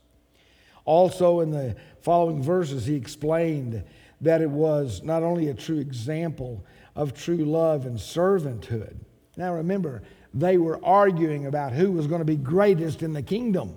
Also, 0.84 1.40
in 1.40 1.50
the 1.50 1.76
following 2.00 2.42
verses, 2.42 2.86
he 2.86 2.94
explained 2.94 3.84
that 4.20 4.40
it 4.40 4.50
was 4.50 5.02
not 5.02 5.22
only 5.22 5.48
a 5.48 5.54
true 5.54 5.78
example 5.78 6.64
of 6.94 7.14
true 7.14 7.44
love 7.44 7.86
and 7.86 7.96
servanthood. 7.96 8.96
Now, 9.36 9.54
remember, 9.54 10.02
they 10.34 10.58
were 10.58 10.84
arguing 10.84 11.46
about 11.46 11.72
who 11.72 11.92
was 11.92 12.06
going 12.06 12.20
to 12.20 12.24
be 12.24 12.36
greatest 12.36 13.02
in 13.02 13.12
the 13.12 13.22
kingdom. 13.22 13.74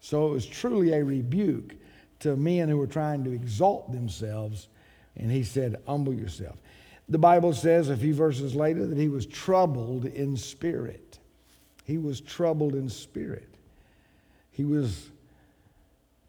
So 0.00 0.28
it 0.28 0.32
was 0.32 0.46
truly 0.46 0.92
a 0.92 1.04
rebuke 1.04 1.74
to 2.20 2.36
men 2.36 2.68
who 2.68 2.76
were 2.76 2.86
trying 2.86 3.24
to 3.24 3.32
exalt 3.32 3.92
themselves. 3.92 4.68
And 5.16 5.30
he 5.30 5.42
said, 5.42 5.82
Humble 5.86 6.14
yourself. 6.14 6.56
The 7.08 7.18
Bible 7.18 7.52
says 7.52 7.88
a 7.88 7.96
few 7.96 8.14
verses 8.14 8.54
later 8.54 8.86
that 8.86 8.96
he 8.96 9.08
was 9.08 9.26
troubled 9.26 10.06
in 10.06 10.36
spirit. 10.36 11.18
He 11.84 11.98
was 11.98 12.20
troubled 12.20 12.74
in 12.74 12.88
spirit. 12.88 13.49
He 14.52 14.64
was 14.64 15.10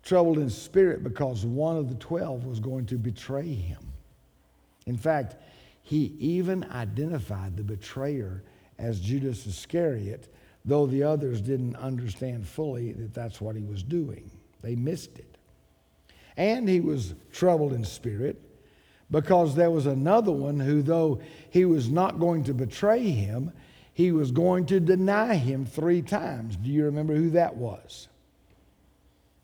troubled 0.04 0.38
in 0.38 0.50
spirit 0.50 1.04
because 1.04 1.46
one 1.46 1.78
of 1.78 1.90
the 1.90 1.96
twelve 1.96 2.46
was 2.46 2.60
going 2.60 2.86
to 2.88 2.96
betray 2.96 3.54
him. 3.54 3.80
In 4.86 4.98
fact, 4.98 5.36
he 5.84 6.16
even 6.20 6.64
identified 6.72 7.56
the 7.56 7.64
betrayer 7.64 8.44
as 8.80 9.00
Judas 9.00 9.46
Iscariot, 9.46 10.34
though 10.66 10.86
the 10.86 11.04
others 11.04 11.42
didn't 11.42 11.76
understand 11.76 12.48
fully 12.48 12.94
that 12.94 13.14
that's 13.14 13.42
what 13.42 13.56
he 13.56 13.64
was 13.64 13.84
doing. 13.84 14.30
They 14.62 14.76
missed 14.76 15.20
it. 15.20 15.38
And 16.38 16.68
he 16.68 16.80
was 16.80 17.14
troubled 17.32 17.74
in 17.74 17.84
spirit 17.84 18.42
because 19.12 19.56
there 19.56 19.70
was 19.70 19.86
another 19.86 20.32
one 20.32 20.60
who, 20.60 20.82
though 20.82 21.22
he 21.50 21.66
was 21.66 21.90
not 21.90 22.20
going 22.20 22.44
to 22.46 22.54
betray 22.54 23.04
him, 23.04 23.52
he 23.94 24.12
was 24.12 24.32
going 24.32 24.66
to 24.68 24.80
deny 24.80 25.36
him 25.36 25.66
three 25.66 26.02
times. 26.02 26.56
Do 26.56 26.70
you 26.70 26.86
remember 26.86 27.14
who 27.14 27.32
that 27.32 27.56
was? 27.56 28.08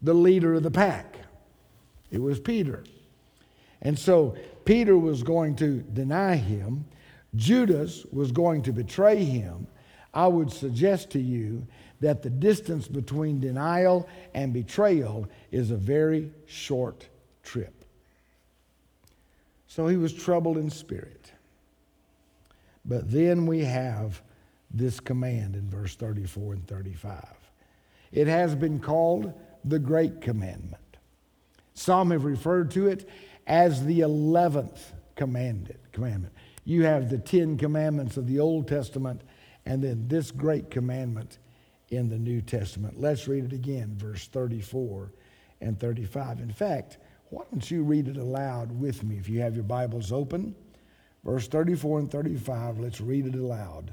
The 0.01 0.13
leader 0.13 0.55
of 0.55 0.63
the 0.63 0.71
pack. 0.71 1.17
It 2.11 2.21
was 2.21 2.39
Peter. 2.39 2.83
And 3.81 3.97
so 3.97 4.35
Peter 4.65 4.97
was 4.97 5.23
going 5.23 5.55
to 5.57 5.81
deny 5.81 6.35
him, 6.35 6.85
Judas 7.35 8.05
was 8.11 8.31
going 8.31 8.63
to 8.63 8.71
betray 8.71 9.23
him. 9.23 9.67
I 10.13 10.27
would 10.27 10.51
suggest 10.51 11.11
to 11.11 11.19
you 11.19 11.67
that 11.99 12.23
the 12.23 12.29
distance 12.29 12.87
between 12.87 13.39
denial 13.39 14.07
and 14.33 14.53
betrayal 14.53 15.27
is 15.51 15.71
a 15.71 15.77
very 15.77 16.31
short 16.45 17.07
trip. 17.43 17.85
So 19.67 19.87
he 19.87 19.97
was 19.97 20.13
troubled 20.13 20.57
in 20.57 20.69
spirit. 20.69 21.31
But 22.85 23.11
then 23.11 23.45
we 23.45 23.63
have 23.65 24.21
this 24.71 24.99
command 24.99 25.55
in 25.55 25.69
verse 25.69 25.95
34 25.95 26.53
and 26.53 26.67
35. 26.67 27.25
It 28.11 28.27
has 28.27 28.55
been 28.55 28.79
called 28.79 29.33
the 29.63 29.79
Great 29.79 30.21
Commandment. 30.21 30.97
Some 31.73 32.11
have 32.11 32.25
referred 32.25 32.71
to 32.71 32.87
it 32.87 33.07
as 33.45 33.85
the 33.85 33.99
11th 33.99 34.79
commandment. 35.15 36.33
You 36.65 36.83
have 36.83 37.09
the 37.09 37.17
10 37.17 37.57
commandments 37.57 38.17
of 38.17 38.27
the 38.27 38.39
Old 38.39 38.67
Testament 38.67 39.21
and 39.65 39.83
then 39.83 40.07
this 40.07 40.31
great 40.31 40.71
commandment 40.71 41.37
in 41.89 42.09
the 42.09 42.17
New 42.17 42.41
Testament. 42.41 42.99
Let's 42.99 43.27
read 43.27 43.45
it 43.45 43.53
again, 43.53 43.95
verse 43.97 44.27
34 44.27 45.11
and 45.61 45.79
35. 45.79 46.39
In 46.39 46.51
fact, 46.51 46.97
why 47.29 47.43
don't 47.51 47.69
you 47.69 47.83
read 47.83 48.07
it 48.07 48.17
aloud 48.17 48.71
with 48.71 49.03
me 49.03 49.17
if 49.17 49.27
you 49.27 49.41
have 49.41 49.55
your 49.55 49.63
Bibles 49.63 50.11
open? 50.11 50.55
Verse 51.23 51.47
34 51.47 51.99
and 51.99 52.11
35, 52.11 52.79
let's 52.79 53.01
read 53.01 53.25
it 53.25 53.35
aloud. 53.35 53.91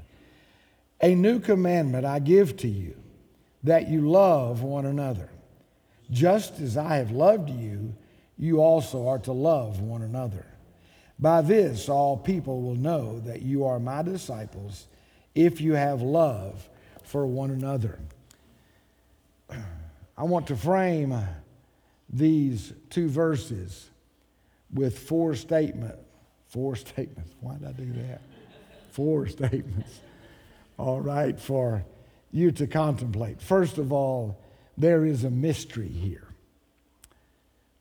A 1.01 1.13
new 1.13 1.39
commandment 1.39 2.05
I 2.05 2.19
give 2.19 2.55
to 2.57 2.67
you, 2.67 2.95
that 3.63 3.89
you 3.89 4.09
love 4.09 4.61
one 4.61 4.85
another. 4.85 5.29
Just 6.11 6.59
as 6.59 6.77
I 6.77 6.97
have 6.97 7.11
loved 7.11 7.49
you, 7.49 7.95
you 8.37 8.61
also 8.61 9.07
are 9.07 9.19
to 9.19 9.31
love 9.31 9.79
one 9.79 10.01
another. 10.01 10.45
By 11.17 11.41
this, 11.41 11.87
all 11.87 12.17
people 12.17 12.61
will 12.61 12.75
know 12.75 13.19
that 13.21 13.41
you 13.41 13.65
are 13.65 13.79
my 13.79 14.01
disciples 14.01 14.87
if 15.33 15.61
you 15.61 15.73
have 15.73 16.01
love 16.01 16.67
for 17.03 17.25
one 17.25 17.51
another. 17.51 17.99
I 20.17 20.23
want 20.23 20.47
to 20.47 20.55
frame 20.55 21.11
uh, 21.11 21.23
these 22.09 22.73
two 22.89 23.07
verses 23.07 23.89
with 24.73 24.99
four 24.99 25.35
statements. 25.35 26.01
Four 26.47 26.75
statements. 26.75 27.33
Why 27.41 27.55
did 27.55 27.67
I 27.67 27.71
do 27.73 27.91
that? 27.93 28.21
Four 28.91 29.27
statements. 29.27 29.99
All 30.77 31.01
right, 31.01 31.37
for 31.39 31.83
you 32.31 32.51
to 32.53 32.67
contemplate. 32.67 33.41
First 33.41 33.77
of 33.77 33.91
all, 33.91 34.37
there 34.77 35.05
is 35.05 35.23
a 35.23 35.29
mystery 35.29 35.87
here. 35.87 36.27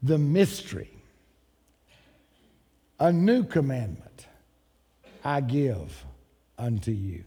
The 0.03 0.19
mystery. 0.19 0.91
A 3.01 3.13
new 3.13 3.45
commandment 3.45 4.27
I 5.25 5.41
give 5.41 6.05
unto 6.59 6.93
you. 6.93 7.25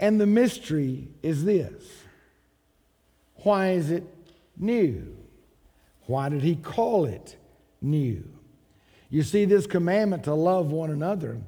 And 0.00 0.20
the 0.20 0.26
mystery 0.26 1.08
is 1.22 1.44
this 1.44 1.82
why 3.44 3.70
is 3.70 3.90
it 3.90 4.04
new? 4.56 5.16
Why 6.06 6.28
did 6.28 6.42
he 6.42 6.56
call 6.56 7.06
it 7.06 7.36
new? 7.80 8.22
You 9.10 9.22
see, 9.22 9.44
this 9.44 9.66
commandment 9.66 10.24
to 10.24 10.34
love 10.34 10.72
one 10.72 10.90
another 10.90 11.40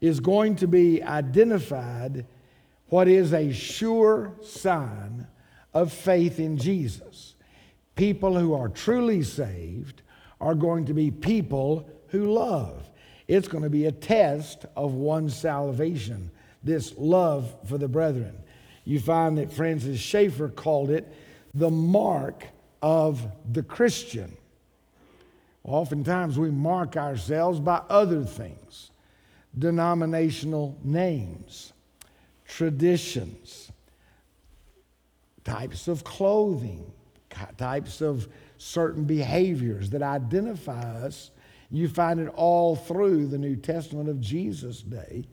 is 0.00 0.20
going 0.20 0.56
to 0.56 0.66
be 0.66 1.02
identified 1.02 2.26
what 2.88 3.08
is 3.08 3.32
a 3.32 3.52
sure 3.52 4.32
sign 4.42 5.26
of 5.74 5.92
faith 5.92 6.38
in 6.38 6.56
Jesus. 6.56 7.34
People 7.96 8.38
who 8.38 8.54
are 8.54 8.68
truly 8.68 9.22
saved 9.22 10.02
are 10.40 10.54
going 10.54 10.86
to 10.86 10.94
be 10.94 11.10
people 11.10 11.88
who 12.08 12.32
love. 12.32 12.88
It's 13.28 13.48
going 13.48 13.64
to 13.64 13.70
be 13.70 13.86
a 13.86 13.92
test 13.92 14.66
of 14.76 14.94
one's 14.94 15.36
salvation 15.36 16.30
this 16.62 16.94
love 16.96 17.54
for 17.68 17.78
the 17.78 17.88
brethren. 17.88 18.34
You 18.84 19.00
find 19.00 19.38
that 19.38 19.52
Francis 19.52 20.00
Schaeffer 20.00 20.48
called 20.48 20.90
it 20.90 21.12
the 21.52 21.70
mark 21.70 22.46
of 22.82 23.26
the 23.52 23.62
Christian. 23.62 24.36
Oftentimes 25.62 26.38
we 26.38 26.50
mark 26.50 26.96
ourselves 26.96 27.60
by 27.60 27.80
other 27.88 28.24
things 28.24 28.90
denominational 29.56 30.76
names, 30.82 31.72
traditions, 32.44 33.63
types 35.44 35.88
of 35.88 36.04
clothing, 36.04 36.92
types 37.56 38.00
of 38.00 38.28
certain 38.58 39.04
behaviors 39.04 39.90
that 39.90 40.02
identify 40.02 40.80
us. 40.80 41.30
You 41.70 41.88
find 41.88 42.20
it 42.20 42.28
all 42.34 42.76
through 42.76 43.26
the 43.26 43.38
New 43.38 43.56
Testament 43.56 44.08
of 44.08 44.20
Jesus' 44.20 44.80
day. 44.80 45.26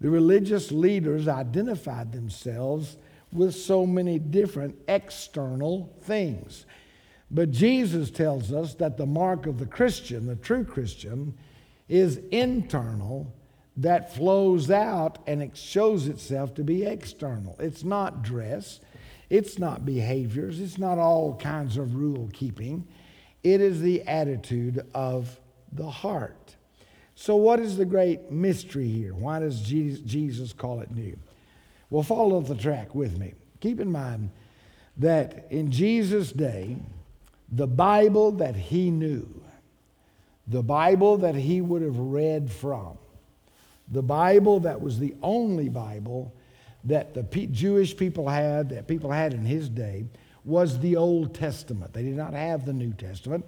The 0.00 0.10
religious 0.10 0.72
leaders 0.72 1.28
identified 1.28 2.12
themselves 2.12 2.96
with 3.32 3.54
so 3.54 3.86
many 3.86 4.18
different 4.18 4.76
external 4.88 5.94
things. 6.02 6.66
But 7.30 7.50
Jesus 7.50 8.10
tells 8.10 8.52
us 8.52 8.74
that 8.74 8.96
the 8.96 9.06
mark 9.06 9.46
of 9.46 9.58
the 9.58 9.66
Christian, 9.66 10.26
the 10.26 10.36
true 10.36 10.64
Christian, 10.64 11.34
is 11.88 12.20
internal 12.30 13.32
that 13.76 14.14
flows 14.14 14.70
out 14.70 15.18
and 15.26 15.42
it 15.42 15.56
shows 15.56 16.08
itself 16.08 16.54
to 16.54 16.64
be 16.64 16.84
external. 16.84 17.56
It's 17.58 17.84
not 17.84 18.22
dress, 18.22 18.80
it's 19.32 19.58
not 19.58 19.86
behaviors, 19.86 20.60
it's 20.60 20.76
not 20.76 20.98
all 20.98 21.34
kinds 21.36 21.78
of 21.78 21.96
rule 21.96 22.28
keeping. 22.34 22.86
It 23.42 23.62
is 23.62 23.80
the 23.80 24.02
attitude 24.02 24.86
of 24.94 25.40
the 25.72 25.88
heart. 25.88 26.54
So, 27.14 27.36
what 27.36 27.58
is 27.58 27.78
the 27.78 27.86
great 27.86 28.30
mystery 28.30 28.88
here? 28.88 29.14
Why 29.14 29.38
does 29.38 29.62
Jesus 29.62 30.52
call 30.52 30.80
it 30.80 30.90
new? 30.90 31.16
Well, 31.88 32.02
follow 32.02 32.42
the 32.42 32.54
track 32.54 32.94
with 32.94 33.18
me. 33.18 33.32
Keep 33.60 33.80
in 33.80 33.90
mind 33.90 34.28
that 34.98 35.46
in 35.48 35.70
Jesus' 35.70 36.30
day, 36.30 36.76
the 37.50 37.66
Bible 37.66 38.32
that 38.32 38.54
he 38.54 38.90
knew, 38.90 39.42
the 40.46 40.62
Bible 40.62 41.16
that 41.16 41.36
he 41.36 41.62
would 41.62 41.80
have 41.80 41.98
read 41.98 42.52
from, 42.52 42.98
the 43.90 44.02
Bible 44.02 44.60
that 44.60 44.82
was 44.82 44.98
the 44.98 45.14
only 45.22 45.70
Bible 45.70 46.34
that 46.84 47.14
the 47.14 47.22
Jewish 47.46 47.96
people 47.96 48.28
had, 48.28 48.70
that 48.70 48.88
people 48.88 49.10
had 49.10 49.34
in 49.34 49.44
his 49.44 49.68
day, 49.68 50.06
was 50.44 50.80
the 50.80 50.96
Old 50.96 51.34
Testament. 51.34 51.92
They 51.92 52.02
did 52.02 52.16
not 52.16 52.34
have 52.34 52.66
the 52.66 52.72
New 52.72 52.92
Testament. 52.92 53.46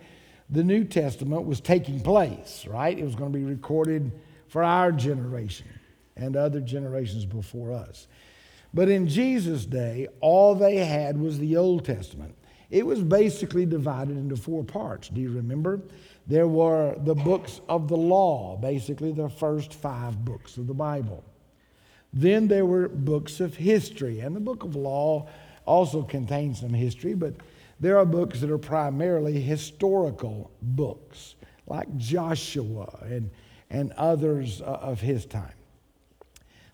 The 0.50 0.62
New 0.62 0.85
Testament 0.85 1.45
was 1.45 1.61
taking 1.61 2.00
place, 2.00 2.67
right? 2.69 2.97
It 2.97 3.05
was 3.05 3.14
going 3.14 3.33
to 3.33 3.38
be 3.38 3.45
recorded 3.45 4.12
for 4.47 4.62
our 4.62 4.93
generation 4.93 5.67
and 6.17 6.37
other 6.37 6.61
generations 6.61 7.25
before 7.25 7.73
us. 7.73 8.07
But 8.73 8.88
in 8.88 9.09
Jesus' 9.09 9.67
day, 9.67 10.09
all 10.21 10.55
they 10.55 10.76
had 10.76 11.19
was 11.19 11.38
the 11.38 11.57
Old 11.57 11.85
Testament. 11.85 12.35
It 12.71 12.85
was 12.85 13.03
basically 13.03 13.67
divided 13.67 14.17
into 14.17 14.37
four 14.37 14.64
parts. 14.64 15.09
Do 15.09 15.21
you 15.21 15.31
remember? 15.31 15.81
There 16.26 16.49
were 16.49 16.97
the 16.99 17.14
books 17.14 17.61
of 17.69 17.88
the 17.88 17.97
law, 17.97 18.57
basically 18.57 19.12
the 19.12 19.29
first 19.29 19.75
five 19.75 20.25
books 20.25 20.57
of 20.57 20.67
the 20.67 20.75
Bible. 20.75 21.25
Then 22.14 22.47
there 22.47 22.64
were 22.64 22.88
books 22.88 23.40
of 23.40 23.56
history, 23.56 24.21
and 24.21 24.37
the 24.37 24.40
book 24.40 24.62
of 24.62 24.76
law 24.76 25.28
also 25.66 26.02
contains 26.02 26.61
some 26.61 26.73
history, 26.73 27.14
but 27.14 27.35
there 27.80 27.99
are 27.99 28.06
books 28.06 28.40
that 28.40 28.50
are 28.52 28.59
primarily 28.59 29.40
historical 29.40 30.52
books, 30.62 31.35
like 31.66 31.94
Joshua 31.97 33.00
and, 33.02 33.30
and 33.68 33.90
others 33.92 34.62
uh, 34.62 34.64
of 34.64 35.00
his 35.00 35.26
time. 35.26 35.54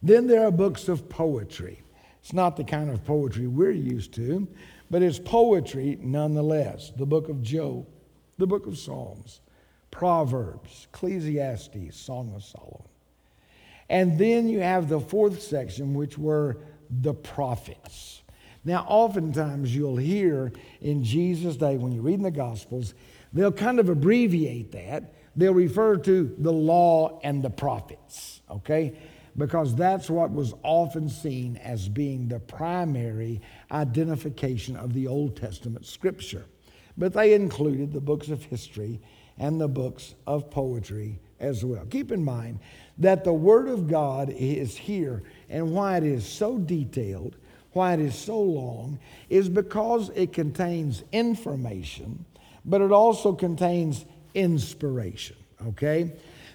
Then 0.02 0.26
there 0.26 0.47
are 0.47 0.50
books 0.50 0.88
of 0.88 1.09
poetry. 1.09 1.82
It's 2.20 2.35
not 2.35 2.59
the 2.59 2.64
kind 2.64 2.90
of 2.90 3.02
poetry 3.06 3.47
we're 3.47 3.70
used 3.70 4.12
to, 4.14 4.47
but 4.90 5.00
it's 5.02 5.18
poetry 5.18 5.98
nonetheless. 6.03 6.92
The 6.94 7.07
book 7.07 7.31
of 7.31 7.42
Job, 7.42 7.87
the 8.37 8.46
book 8.46 8.66
of 8.66 8.76
Psalms, 8.76 9.40
Proverbs, 9.90 10.87
Ecclesiastes, 10.92 11.96
Song 11.96 12.35
of 12.35 12.44
Solomon. 12.44 12.89
And 13.90 14.16
then 14.18 14.48
you 14.48 14.61
have 14.61 14.88
the 14.88 15.00
fourth 15.00 15.42
section, 15.42 15.94
which 15.94 16.16
were 16.16 16.59
the 16.88 17.12
prophets. 17.12 18.22
Now, 18.64 18.87
oftentimes 18.88 19.74
you'll 19.74 19.96
hear 19.96 20.53
in 20.81 21.03
Jesus' 21.03 21.57
day, 21.57 21.76
when 21.76 21.90
you 21.90 22.00
read 22.00 22.14
in 22.14 22.22
the 22.22 22.31
Gospels, 22.31 22.94
they'll 23.33 23.50
kind 23.50 23.81
of 23.81 23.88
abbreviate 23.88 24.70
that. 24.72 25.14
They'll 25.35 25.55
refer 25.55 25.96
to 25.96 26.35
the 26.38 26.53
law 26.53 27.18
and 27.24 27.42
the 27.42 27.50
prophets, 27.50 28.42
okay? 28.48 28.96
Because 29.37 29.74
that's 29.74 30.09
what 30.09 30.31
was 30.31 30.55
often 30.62 31.09
seen 31.09 31.57
as 31.57 31.88
being 31.88 32.29
the 32.29 32.38
primary 32.38 33.40
identification 33.72 34.76
of 34.76 34.92
the 34.92 35.09
Old 35.09 35.37
Testament 35.37 35.85
scripture. 35.85 36.46
But 36.96 37.12
they 37.12 37.35
included 37.35 37.92
the 37.92 38.00
books 38.00 38.29
of 38.29 38.44
history 38.44 39.00
and 39.37 39.61
the 39.61 39.68
books 39.68 40.14
of 40.29 40.48
poetry 40.50 41.18
as 41.40 41.64
well. 41.64 41.85
Keep 41.87 42.12
in 42.12 42.24
mind 42.24 42.61
that 42.98 43.24
the 43.24 43.33
Word 43.33 43.68
of 43.68 43.88
God 43.88 44.31
is 44.31 44.76
here 44.76 45.22
and 45.48 45.72
why 45.72 45.96
it 45.96 46.05
is 46.05 46.26
so 46.26 46.59
detailed, 46.59 47.37
why 47.72 47.94
it 47.94 48.00
is 48.00 48.14
so 48.14 48.40
long, 48.40 48.98
is 49.29 49.48
because 49.48 50.11
it 50.14 50.33
contains 50.33 51.03
information, 51.12 52.24
but 52.64 52.81
it 52.81 52.92
also 52.92 53.33
contains 53.33 54.05
inspiration, 54.35 55.37
okay? 55.66 56.12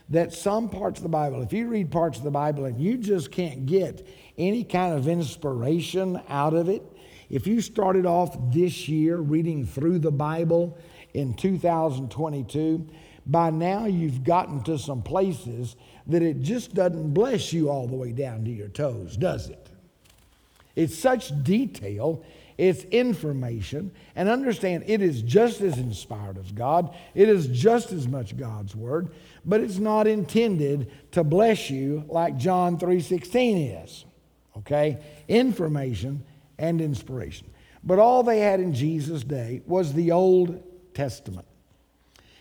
That 0.09 0.33
some 0.33 0.69
parts 0.69 0.99
of 0.99 1.03
the 1.03 1.09
Bible, 1.09 1.41
if 1.41 1.51
you 1.51 1.67
read 1.67 1.89
parts 1.89 2.19
of 2.19 2.23
the 2.23 2.31
Bible 2.31 2.65
and 2.65 2.79
you 2.79 2.97
just 2.97 3.31
can't 3.31 3.65
get 3.65 4.07
any 4.37 4.63
kind 4.63 4.93
of 4.93 5.07
inspiration 5.07 6.21
out 6.29 6.53
of 6.53 6.69
it, 6.69 6.83
if 7.29 7.47
you 7.47 7.59
started 7.59 8.05
off 8.05 8.37
this 8.53 8.87
year 8.87 9.17
reading 9.17 9.65
through 9.65 9.97
the 9.99 10.11
Bible 10.11 10.77
in 11.15 11.33
2022, 11.33 12.87
by 13.25 13.49
now 13.49 13.85
you've 13.85 14.23
gotten 14.23 14.63
to 14.63 14.77
some 14.77 15.01
places 15.01 15.75
that 16.07 16.21
it 16.21 16.41
just 16.41 16.73
doesn't 16.73 17.13
bless 17.13 17.51
you 17.51 17.69
all 17.69 17.87
the 17.87 17.95
way 17.95 18.11
down 18.11 18.45
to 18.45 18.51
your 18.51 18.67
toes, 18.67 19.17
does 19.17 19.49
it? 19.49 19.69
It's 20.75 20.97
such 20.97 21.31
detail, 21.43 22.23
it's 22.57 22.83
information, 22.85 23.91
and 24.15 24.29
understand 24.29 24.83
it 24.87 25.01
is 25.01 25.21
just 25.21 25.61
as 25.61 25.77
inspired 25.77 26.37
as 26.37 26.51
God. 26.51 26.95
It 27.13 27.29
is 27.29 27.47
just 27.47 27.91
as 27.91 28.07
much 28.07 28.37
God's 28.37 28.75
word, 28.75 29.09
but 29.43 29.61
it's 29.61 29.77
not 29.77 30.05
intended 30.05 30.91
to 31.11 31.23
bless 31.23 31.69
you 31.69 32.03
like 32.07 32.37
John 32.37 32.77
3:16 32.77 33.57
is. 33.83 34.05
Okay? 34.57 34.99
Information 35.27 36.23
and 36.57 36.79
inspiration. 36.81 37.47
But 37.83 37.99
all 37.99 38.23
they 38.23 38.39
had 38.39 38.59
in 38.59 38.73
Jesus' 38.73 39.23
day 39.23 39.61
was 39.65 39.93
the 39.93 40.11
Old 40.11 40.61
Testament. 40.93 41.47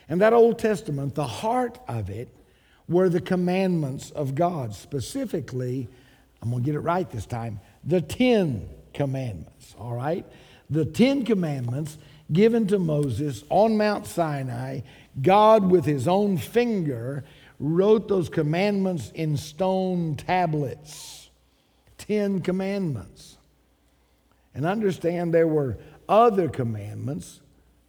And 0.08 0.20
that 0.20 0.32
Old 0.32 0.58
Testament, 0.58 1.14
the 1.14 1.26
heart 1.26 1.78
of 1.88 2.10
it, 2.10 2.28
were 2.88 3.08
the 3.08 3.20
commandments 3.20 4.10
of 4.10 4.34
God. 4.34 4.74
Specifically, 4.74 5.88
I'm 6.42 6.50
going 6.50 6.62
to 6.62 6.66
get 6.66 6.74
it 6.74 6.80
right 6.80 7.10
this 7.10 7.26
time 7.26 7.60
the 7.84 8.00
Ten 8.00 8.68
Commandments, 8.92 9.74
all 9.78 9.94
right? 9.94 10.26
The 10.70 10.84
Ten 10.84 11.24
Commandments 11.24 11.98
given 12.32 12.66
to 12.68 12.78
Moses 12.78 13.44
on 13.50 13.76
Mount 13.76 14.06
Sinai, 14.06 14.80
God 15.20 15.70
with 15.70 15.84
his 15.84 16.08
own 16.08 16.38
finger 16.38 17.24
wrote 17.58 18.08
those 18.08 18.28
commandments 18.28 19.10
in 19.14 19.36
stone 19.36 20.16
tablets. 20.16 21.30
Ten 21.98 22.40
Commandments. 22.40 23.38
And 24.54 24.66
understand 24.66 25.32
there 25.32 25.48
were 25.48 25.78
other 26.08 26.48
commandments, 26.48 27.40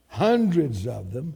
hundreds 0.07 0.87
of 0.87 1.11
them, 1.13 1.35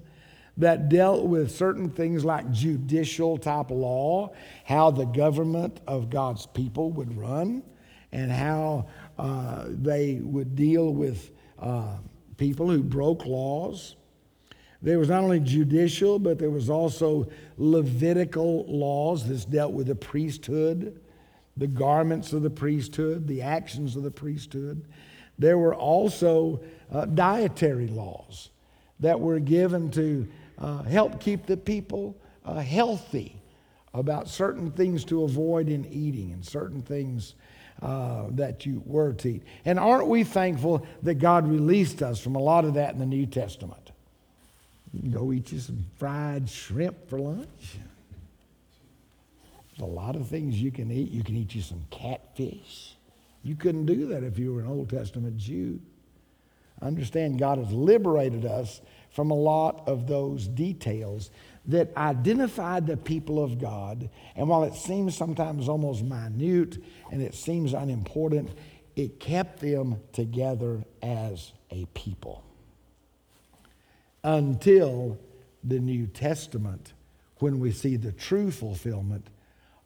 that 0.59 0.89
dealt 0.89 1.25
with 1.25 1.55
certain 1.55 1.89
things 1.89 2.23
like 2.25 2.51
judicial 2.51 3.37
type 3.37 3.71
law, 3.71 4.31
how 4.65 4.91
the 4.91 5.05
government 5.05 5.79
of 5.87 6.09
God's 6.09 6.45
people 6.45 6.91
would 6.91 7.17
run, 7.17 7.63
and 8.11 8.29
how 8.29 8.87
uh, 9.17 9.65
they 9.69 10.19
would 10.21 10.55
deal 10.55 10.93
with 10.93 11.31
uh, 11.59 11.95
people 12.37 12.69
who 12.69 12.83
broke 12.83 13.25
laws. 13.25 13.95
There 14.81 14.99
was 14.99 15.09
not 15.09 15.23
only 15.23 15.39
judicial, 15.39 16.19
but 16.19 16.39
there 16.39 16.49
was 16.49 16.69
also 16.69 17.29
Levitical 17.57 18.65
laws. 18.67 19.27
This 19.27 19.45
dealt 19.45 19.73
with 19.73 19.87
the 19.87 19.95
priesthood, 19.95 20.99
the 21.55 21.67
garments 21.67 22.33
of 22.33 22.41
the 22.41 22.49
priesthood, 22.49 23.27
the 23.27 23.41
actions 23.41 23.95
of 23.95 24.03
the 24.03 24.11
priesthood. 24.11 24.85
There 25.37 25.57
were 25.57 25.75
also 25.75 26.61
uh, 26.91 27.05
dietary 27.05 27.87
laws 27.87 28.49
that 28.99 29.19
were 29.19 29.39
given 29.39 29.89
to 29.91 30.27
uh, 30.59 30.83
help 30.83 31.19
keep 31.19 31.45
the 31.45 31.57
people 31.57 32.15
uh, 32.45 32.55
healthy 32.59 33.35
about 33.93 34.27
certain 34.27 34.71
things 34.71 35.03
to 35.05 35.23
avoid 35.23 35.69
in 35.69 35.85
eating 35.85 36.31
and 36.31 36.45
certain 36.45 36.81
things 36.81 37.35
uh, 37.81 38.25
that 38.31 38.65
you 38.65 38.83
were 38.85 39.13
to 39.13 39.29
eat. 39.29 39.43
And 39.65 39.79
aren't 39.79 40.07
we 40.07 40.23
thankful 40.23 40.85
that 41.03 41.15
God 41.15 41.47
released 41.47 42.01
us 42.01 42.19
from 42.19 42.35
a 42.35 42.39
lot 42.39 42.65
of 42.65 42.73
that 42.75 42.93
in 42.93 42.99
the 42.99 43.05
New 43.05 43.25
Testament? 43.25 43.91
You 44.93 45.01
can 45.01 45.11
go 45.11 45.31
eat 45.31 45.51
you 45.51 45.59
some 45.59 45.85
fried 45.97 46.49
shrimp 46.49 47.09
for 47.09 47.19
lunch. 47.19 47.77
There's 49.69 49.89
a 49.89 49.93
lot 49.93 50.15
of 50.15 50.27
things 50.27 50.61
you 50.61 50.71
can 50.71 50.91
eat. 50.91 51.11
You 51.11 51.23
can 51.23 51.37
eat 51.37 51.55
you 51.55 51.61
some 51.61 51.85
catfish. 51.89 52.95
You 53.43 53.55
couldn't 53.55 53.85
do 53.85 54.07
that 54.07 54.23
if 54.23 54.37
you 54.37 54.53
were 54.53 54.61
an 54.61 54.67
Old 54.67 54.89
Testament 54.89 55.37
Jew. 55.37 55.79
Understand, 56.81 57.39
God 57.39 57.57
has 57.57 57.71
liberated 57.71 58.45
us 58.45 58.81
from 59.11 59.31
a 59.31 59.35
lot 59.35 59.83
of 59.87 60.07
those 60.07 60.47
details 60.47 61.31
that 61.65 61.95
identified 61.97 62.87
the 62.87 62.97
people 62.97 63.43
of 63.43 63.59
God. 63.59 64.09
And 64.35 64.47
while 64.47 64.63
it 64.63 64.75
seems 64.75 65.15
sometimes 65.15 65.69
almost 65.69 66.03
minute 66.03 66.77
and 67.11 67.21
it 67.21 67.35
seems 67.35 67.73
unimportant, 67.73 68.49
it 68.95 69.19
kept 69.19 69.59
them 69.59 69.97
together 70.13 70.83
as 71.01 71.53
a 71.71 71.85
people. 71.93 72.43
Until 74.23 75.17
the 75.63 75.79
New 75.79 76.07
Testament, 76.07 76.93
when 77.37 77.59
we 77.59 77.71
see 77.71 77.95
the 77.95 78.11
true 78.11 78.51
fulfillment 78.51 79.27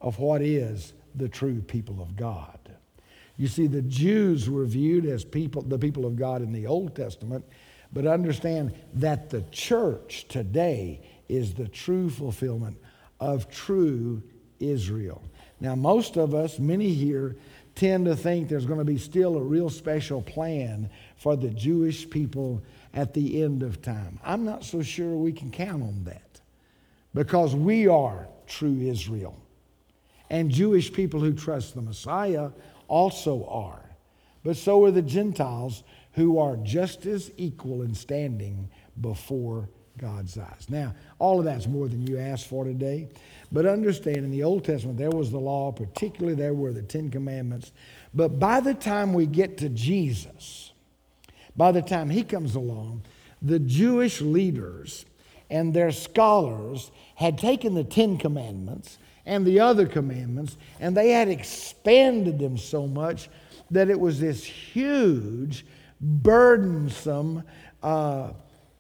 of 0.02 0.20
what 0.20 0.42
is 0.42 0.94
the 1.16 1.30
true 1.30 1.62
people 1.62 2.02
of 2.02 2.16
God. 2.16 2.60
You 3.38 3.48
see, 3.48 3.68
the 3.68 3.82
Jews 3.82 4.50
were 4.50 4.66
viewed 4.66 5.06
as 5.06 5.24
people, 5.24 5.62
the 5.62 5.80
people 5.80 6.06
of 6.06 6.16
God 6.16 6.42
in 6.42 6.52
the 6.52 6.68
Old 6.68 6.96
Testament, 6.96 7.46
but 7.94 8.08
understand 8.08 8.74
that 8.96 9.30
the 9.30 9.44
church 9.52 10.26
today 10.28 11.00
is 11.30 11.54
the 11.54 11.68
true 11.68 12.10
fulfillment 12.10 12.78
of 13.20 13.50
true 13.50 14.22
Israel. 14.60 15.22
Now, 15.60 15.76
most 15.76 16.18
of 16.18 16.34
us, 16.34 16.60
many 16.60 16.94
here, 16.94 17.38
tend 17.76 18.06
to 18.06 18.16
think 18.16 18.50
there's 18.50 18.66
going 18.66 18.80
to 18.80 18.86
be 18.86 18.98
still 18.98 19.38
a 19.38 19.42
real 19.42 19.70
special 19.70 20.22
plan 20.22 20.90
for 21.16 21.36
the 21.36 21.50
Jewish 21.50 22.10
people 22.10 22.62
at 22.94 23.14
the 23.14 23.42
end 23.42 23.64
of 23.64 23.82
time. 23.82 24.20
I'm 24.24 24.44
not 24.44 24.64
so 24.64 24.82
sure 24.82 25.16
we 25.16 25.32
can 25.32 25.52
count 25.52 25.82
on 25.82 26.04
that 26.04 26.42
because 27.14 27.56
we 27.56 27.88
are 27.88 28.28
true 28.48 28.80
Israel. 28.82 29.40
And 30.30 30.50
Jewish 30.50 30.92
people 30.92 31.20
who 31.20 31.34
trust 31.34 31.76
the 31.76 31.82
Messiah 31.82 32.50
also 32.88 33.46
are. 33.46 33.84
But 34.44 34.58
so 34.58 34.84
are 34.84 34.92
the 34.92 35.02
Gentiles 35.02 35.84
who 36.14 36.40
are 36.40 36.58
just 36.58 37.06
as 37.06 37.32
equal 37.38 37.82
in 37.82 37.94
standing 37.94 38.70
before 39.02 39.70
God's 39.98 40.38
eyes. 40.38 40.68
Now, 40.70 40.96
all 41.20 41.40
of 41.40 41.46
that's 41.46 41.68
more 41.68 41.88
than 41.88 42.06
you 42.08 42.18
asked 42.18 42.48
for 42.48 42.64
today. 42.64 43.10
But 43.52 43.66
understand, 43.66 44.18
in 44.18 44.32
the 44.32 44.44
Old 44.44 44.66
Testament, 44.66 44.98
there 44.98 45.12
was 45.12 45.32
the 45.32 45.40
law, 45.40 45.72
particularly 45.72 46.36
there 46.36 46.54
were 46.54 46.74
the 46.74 46.82
Ten 46.82 47.12
Commandments. 47.12 47.72
But 48.14 48.40
by 48.40 48.60
the 48.60 48.74
time 48.74 49.14
we 49.14 49.26
get 49.26 49.58
to 49.60 49.70
Jesus, 49.70 50.72
by 51.56 51.72
the 51.72 51.82
time 51.82 52.10
he 52.10 52.24
comes 52.24 52.56
along, 52.56 53.04
the 53.42 53.60
Jewish 53.60 54.22
leaders 54.22 55.06
and 55.50 55.74
their 55.74 55.92
scholars 55.92 56.92
had 57.16 57.38
taken 57.38 57.76
the 57.76 57.84
Ten 57.84 58.18
Commandments 58.18 58.98
and 59.26 59.46
the 59.46 59.60
other 59.60 59.86
commandments, 59.86 60.58
and 60.80 60.98
they 60.98 61.12
had 61.12 61.30
expanded 61.30 62.40
them 62.40 62.58
so 62.58 62.88
much 62.88 63.30
that 63.72 63.90
it 63.90 64.00
was 64.00 64.20
this 64.20 64.44
huge, 64.44 65.66
burdensome 66.04 67.44
uh, 67.82 68.34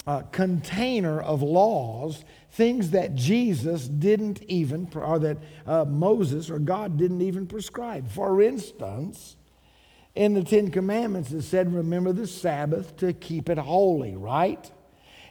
uh, 0.05 0.21
container 0.31 1.21
of 1.21 1.41
laws, 1.41 2.25
things 2.51 2.91
that 2.91 3.15
Jesus 3.15 3.87
didn't 3.87 4.43
even, 4.43 4.89
or 4.93 5.17
that 5.19 5.37
uh, 5.65 5.85
Moses 5.85 6.49
or 6.49 6.59
God 6.59 6.97
didn't 6.97 7.21
even 7.21 7.47
prescribe. 7.47 8.09
For 8.09 8.41
instance, 8.41 9.37
in 10.13 10.33
the 10.33 10.43
Ten 10.43 10.69
Commandments, 10.69 11.31
it 11.31 11.43
said, 11.43 11.73
Remember 11.73 12.11
the 12.11 12.27
Sabbath 12.27 12.97
to 12.97 13.13
keep 13.13 13.49
it 13.49 13.57
holy, 13.57 14.15
right? 14.15 14.69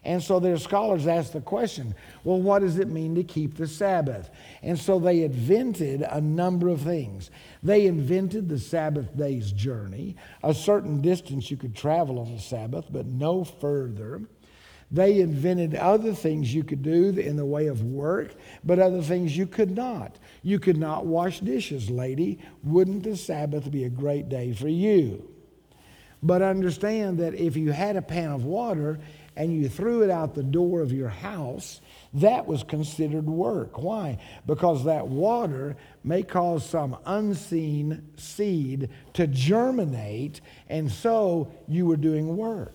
And 0.04 0.20
so 0.20 0.40
their 0.40 0.56
scholars 0.56 1.06
asked 1.06 1.32
the 1.32 1.40
question 1.40 1.94
well, 2.24 2.40
what 2.40 2.60
does 2.60 2.78
it 2.78 2.88
mean 2.88 3.14
to 3.14 3.24
keep 3.24 3.56
the 3.56 3.68
Sabbath? 3.68 4.30
And 4.62 4.78
so 4.78 4.98
they 4.98 5.22
invented 5.22 6.02
a 6.02 6.20
number 6.20 6.68
of 6.68 6.80
things. 6.80 7.30
They 7.62 7.86
invented 7.86 8.48
the 8.48 8.58
Sabbath 8.58 9.16
day's 9.16 9.52
journey, 9.52 10.16
a 10.42 10.54
certain 10.54 11.00
distance 11.00 11.50
you 11.50 11.56
could 11.56 11.76
travel 11.76 12.18
on 12.18 12.34
the 12.34 12.40
Sabbath, 12.40 12.86
but 12.90 13.06
no 13.06 13.44
further. 13.44 14.22
They 14.90 15.20
invented 15.20 15.74
other 15.74 16.12
things 16.12 16.54
you 16.54 16.64
could 16.64 16.82
do 16.82 17.10
in 17.10 17.36
the 17.36 17.46
way 17.46 17.68
of 17.68 17.82
work, 17.82 18.34
but 18.62 18.78
other 18.78 19.00
things 19.00 19.34
you 19.34 19.46
could 19.46 19.74
not. 19.74 20.18
You 20.42 20.58
could 20.58 20.76
not 20.76 21.06
wash 21.06 21.40
dishes, 21.40 21.88
lady. 21.88 22.40
Wouldn't 22.62 23.04
the 23.04 23.16
Sabbath 23.16 23.70
be 23.70 23.84
a 23.84 23.88
great 23.88 24.28
day 24.28 24.52
for 24.52 24.68
you? 24.68 25.30
But 26.22 26.42
understand 26.42 27.18
that 27.18 27.34
if 27.34 27.56
you 27.56 27.72
had 27.72 27.96
a 27.96 28.02
pan 28.02 28.30
of 28.30 28.44
water 28.44 29.00
and 29.36 29.52
you 29.52 29.68
threw 29.68 30.02
it 30.02 30.10
out 30.10 30.34
the 30.34 30.42
door 30.42 30.80
of 30.80 30.92
your 30.92 31.08
house, 31.08 31.80
that 32.14 32.46
was 32.46 32.62
considered 32.62 33.26
work. 33.26 33.78
Why? 33.78 34.18
Because 34.46 34.84
that 34.84 35.08
water 35.08 35.76
may 36.04 36.22
cause 36.22 36.68
some 36.68 36.96
unseen 37.06 38.08
seed 38.16 38.90
to 39.14 39.26
germinate, 39.26 40.40
and 40.68 40.90
so 40.90 41.52
you 41.66 41.86
were 41.86 41.96
doing 41.96 42.36
work 42.36 42.74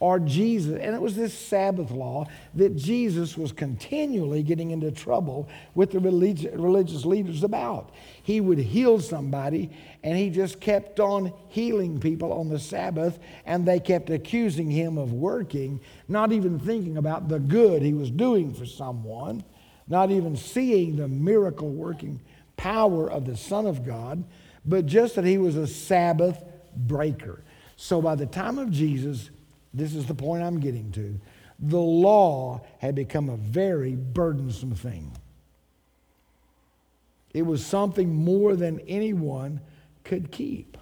or 0.00 0.18
Jesus. 0.18 0.80
And 0.80 0.94
it 0.94 1.00
was 1.00 1.14
this 1.14 1.38
Sabbath 1.38 1.90
law 1.90 2.26
that 2.54 2.74
Jesus 2.74 3.36
was 3.36 3.52
continually 3.52 4.42
getting 4.42 4.70
into 4.70 4.90
trouble 4.90 5.48
with 5.74 5.92
the 5.92 6.00
religious 6.00 7.04
leaders 7.04 7.44
about. 7.44 7.90
He 8.22 8.40
would 8.40 8.58
heal 8.58 8.98
somebody, 8.98 9.70
and 10.02 10.16
he 10.16 10.30
just 10.30 10.60
kept 10.60 10.98
on 10.98 11.32
healing 11.48 12.00
people 12.00 12.32
on 12.32 12.48
the 12.48 12.58
Sabbath, 12.58 13.18
and 13.44 13.66
they 13.66 13.78
kept 13.78 14.10
accusing 14.10 14.70
him 14.70 14.98
of 14.98 15.12
working, 15.12 15.80
not 16.08 16.32
even 16.32 16.58
thinking 16.58 16.96
about 16.96 17.28
the 17.28 17.38
good 17.38 17.82
he 17.82 17.92
was 17.92 18.10
doing 18.10 18.54
for 18.54 18.66
someone, 18.66 19.44
not 19.86 20.10
even 20.10 20.34
seeing 20.34 20.96
the 20.96 21.08
miracle 21.08 21.70
working 21.70 22.20
power 22.56 23.10
of 23.10 23.24
the 23.24 23.36
Son 23.36 23.66
of 23.66 23.84
God, 23.84 24.24
but 24.64 24.86
just 24.86 25.14
that 25.14 25.24
he 25.24 25.38
was 25.38 25.56
a 25.56 25.66
Sabbath 25.66 26.42
breaker. 26.76 27.42
So 27.76 28.02
by 28.02 28.14
the 28.14 28.26
time 28.26 28.58
of 28.58 28.70
Jesus, 28.70 29.30
this 29.72 29.94
is 29.94 30.06
the 30.06 30.14
point 30.14 30.42
I'm 30.42 30.60
getting 30.60 30.90
to. 30.92 31.20
The 31.58 31.78
law 31.78 32.62
had 32.78 32.94
become 32.94 33.28
a 33.28 33.36
very 33.36 33.94
burdensome 33.94 34.74
thing. 34.74 35.12
It 37.32 37.42
was 37.42 37.64
something 37.64 38.12
more 38.12 38.56
than 38.56 38.80
anyone 38.88 39.60
could 40.02 40.32
keep. 40.32 40.76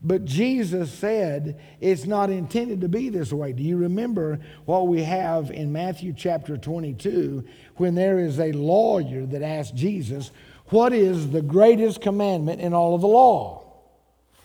But 0.00 0.26
Jesus 0.26 0.92
said 0.92 1.58
it's 1.80 2.04
not 2.04 2.28
intended 2.28 2.82
to 2.82 2.88
be 2.88 3.08
this 3.08 3.32
way. 3.32 3.52
Do 3.52 3.62
you 3.62 3.78
remember 3.78 4.38
what 4.66 4.86
we 4.86 5.02
have 5.02 5.50
in 5.50 5.72
Matthew 5.72 6.12
chapter 6.14 6.58
22 6.58 7.42
when 7.76 7.94
there 7.94 8.18
is 8.18 8.38
a 8.38 8.52
lawyer 8.52 9.24
that 9.26 9.42
asks 9.42 9.72
Jesus, 9.72 10.30
What 10.66 10.92
is 10.92 11.30
the 11.30 11.40
greatest 11.40 12.02
commandment 12.02 12.60
in 12.60 12.74
all 12.74 12.94
of 12.94 13.00
the 13.00 13.08
law? 13.08 13.64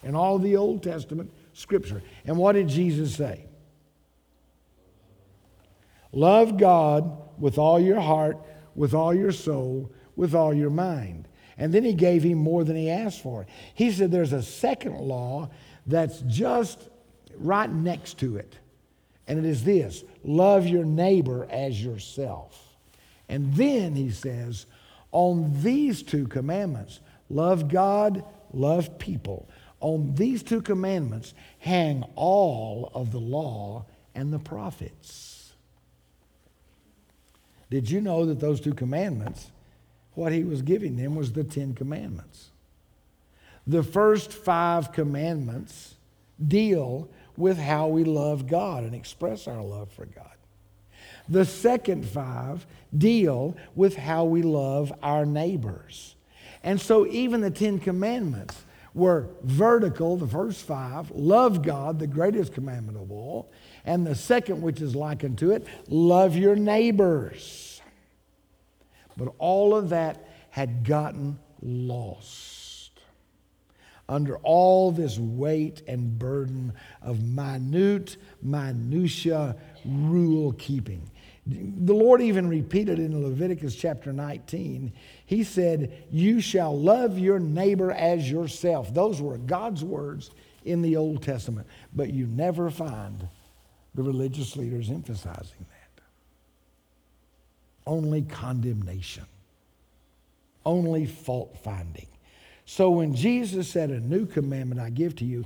In 0.01 0.15
all 0.15 0.37
of 0.37 0.43
the 0.43 0.55
Old 0.55 0.81
Testament 0.81 1.29
scripture. 1.59 2.01
And 2.25 2.37
what 2.37 2.53
did 2.53 2.69
Jesus 2.69 3.15
say? 3.15 3.45
Love 6.11 6.57
God 6.57 7.17
with 7.37 7.57
all 7.57 7.79
your 7.79 7.99
heart, 7.99 8.37
with 8.75 8.93
all 8.93 9.13
your 9.13 9.31
soul, 9.31 9.91
with 10.15 10.33
all 10.33 10.53
your 10.53 10.69
mind. 10.69 11.27
And 11.57 11.73
then 11.73 11.83
he 11.83 11.93
gave 11.93 12.23
him 12.23 12.37
more 12.37 12.63
than 12.63 12.75
he 12.75 12.89
asked 12.89 13.21
for. 13.21 13.45
He 13.75 13.91
said 13.91 14.11
there's 14.11 14.33
a 14.33 14.41
second 14.41 14.97
law 14.97 15.49
that's 15.85 16.19
just 16.21 16.89
right 17.37 17.69
next 17.69 18.17
to 18.19 18.37
it. 18.37 18.57
And 19.27 19.37
it 19.37 19.45
is 19.45 19.63
this 19.63 20.03
love 20.23 20.65
your 20.65 20.85
neighbor 20.85 21.45
as 21.51 21.83
yourself. 21.83 22.77
And 23.27 23.53
then 23.53 23.95
he 23.95 24.09
says, 24.09 24.65
on 25.11 25.61
these 25.61 26.01
two 26.01 26.27
commandments, 26.27 26.99
love 27.29 27.67
God, 27.67 28.23
love 28.53 28.97
people. 28.97 29.49
On 29.81 30.13
these 30.15 30.43
two 30.43 30.61
commandments 30.61 31.33
hang 31.59 32.03
all 32.15 32.91
of 32.93 33.11
the 33.11 33.19
law 33.19 33.85
and 34.13 34.33
the 34.33 34.39
prophets. 34.39 35.53
Did 37.69 37.89
you 37.89 38.01
know 38.01 38.25
that 38.25 38.39
those 38.39 38.59
two 38.59 38.73
commandments, 38.73 39.51
what 40.15 40.31
he 40.31 40.43
was 40.43 40.61
giving 40.61 40.97
them 40.97 41.15
was 41.15 41.31
the 41.31 41.43
Ten 41.43 41.73
Commandments? 41.73 42.49
The 43.67 43.83
first 43.83 44.33
five 44.33 44.91
commandments 44.91 45.93
deal 46.45 47.07
with 47.37 47.57
how 47.57 47.87
we 47.87 48.03
love 48.03 48.47
God 48.47 48.83
and 48.83 48.95
express 48.95 49.47
our 49.47 49.61
love 49.61 49.91
for 49.91 50.05
God. 50.05 50.25
The 51.29 51.45
second 51.45 52.07
five 52.07 52.65
deal 52.97 53.55
with 53.75 53.95
how 53.95 54.25
we 54.25 54.41
love 54.41 54.91
our 55.03 55.25
neighbors. 55.25 56.15
And 56.63 56.81
so 56.81 57.05
even 57.05 57.41
the 57.41 57.51
Ten 57.51 57.79
Commandments 57.79 58.55
were 58.93 59.29
vertical, 59.43 60.17
the 60.17 60.27
first 60.27 60.65
five, 60.65 61.11
love 61.11 61.61
God, 61.61 61.99
the 61.99 62.07
greatest 62.07 62.53
commandment 62.53 62.97
of 62.97 63.11
all, 63.11 63.51
and 63.85 64.05
the 64.05 64.15
second, 64.15 64.61
which 64.61 64.81
is 64.81 64.95
likened 64.95 65.37
to 65.39 65.51
it, 65.51 65.67
love 65.87 66.35
your 66.35 66.55
neighbors. 66.55 67.81
But 69.15 69.33
all 69.37 69.75
of 69.75 69.89
that 69.89 70.27
had 70.49 70.83
gotten 70.83 71.39
lost 71.61 72.59
under 74.09 74.37
all 74.37 74.91
this 74.91 75.19
weight 75.19 75.83
and 75.87 76.17
burden 76.17 76.73
of 77.01 77.21
minute, 77.23 78.17
minutia 78.41 79.55
rule 79.85 80.51
keeping. 80.53 81.09
The 81.49 81.93
Lord 81.93 82.21
even 82.21 82.47
repeated 82.47 82.99
in 82.99 83.23
Leviticus 83.23 83.75
chapter 83.75 84.13
19, 84.13 84.93
He 85.25 85.43
said, 85.43 86.05
You 86.11 86.41
shall 86.41 86.77
love 86.77 87.17
your 87.17 87.39
neighbor 87.39 87.91
as 87.91 88.29
yourself. 88.29 88.93
Those 88.93 89.21
were 89.21 89.37
God's 89.37 89.83
words 89.83 90.31
in 90.63 90.81
the 90.81 90.95
Old 90.95 91.23
Testament, 91.23 91.67
but 91.93 92.11
you 92.11 92.27
never 92.27 92.69
find 92.69 93.27
the 93.95 94.03
religious 94.03 94.55
leaders 94.55 94.89
emphasizing 94.89 95.65
that. 95.69 96.03
Only 97.87 98.21
condemnation, 98.21 99.25
only 100.65 101.05
fault 101.05 101.57
finding. 101.63 102.07
So 102.65 102.91
when 102.91 103.15
Jesus 103.15 103.67
said, 103.67 103.89
A 103.89 103.99
new 103.99 104.27
commandment 104.27 104.79
I 104.79 104.91
give 104.91 105.15
to 105.17 105.25
you, 105.25 105.45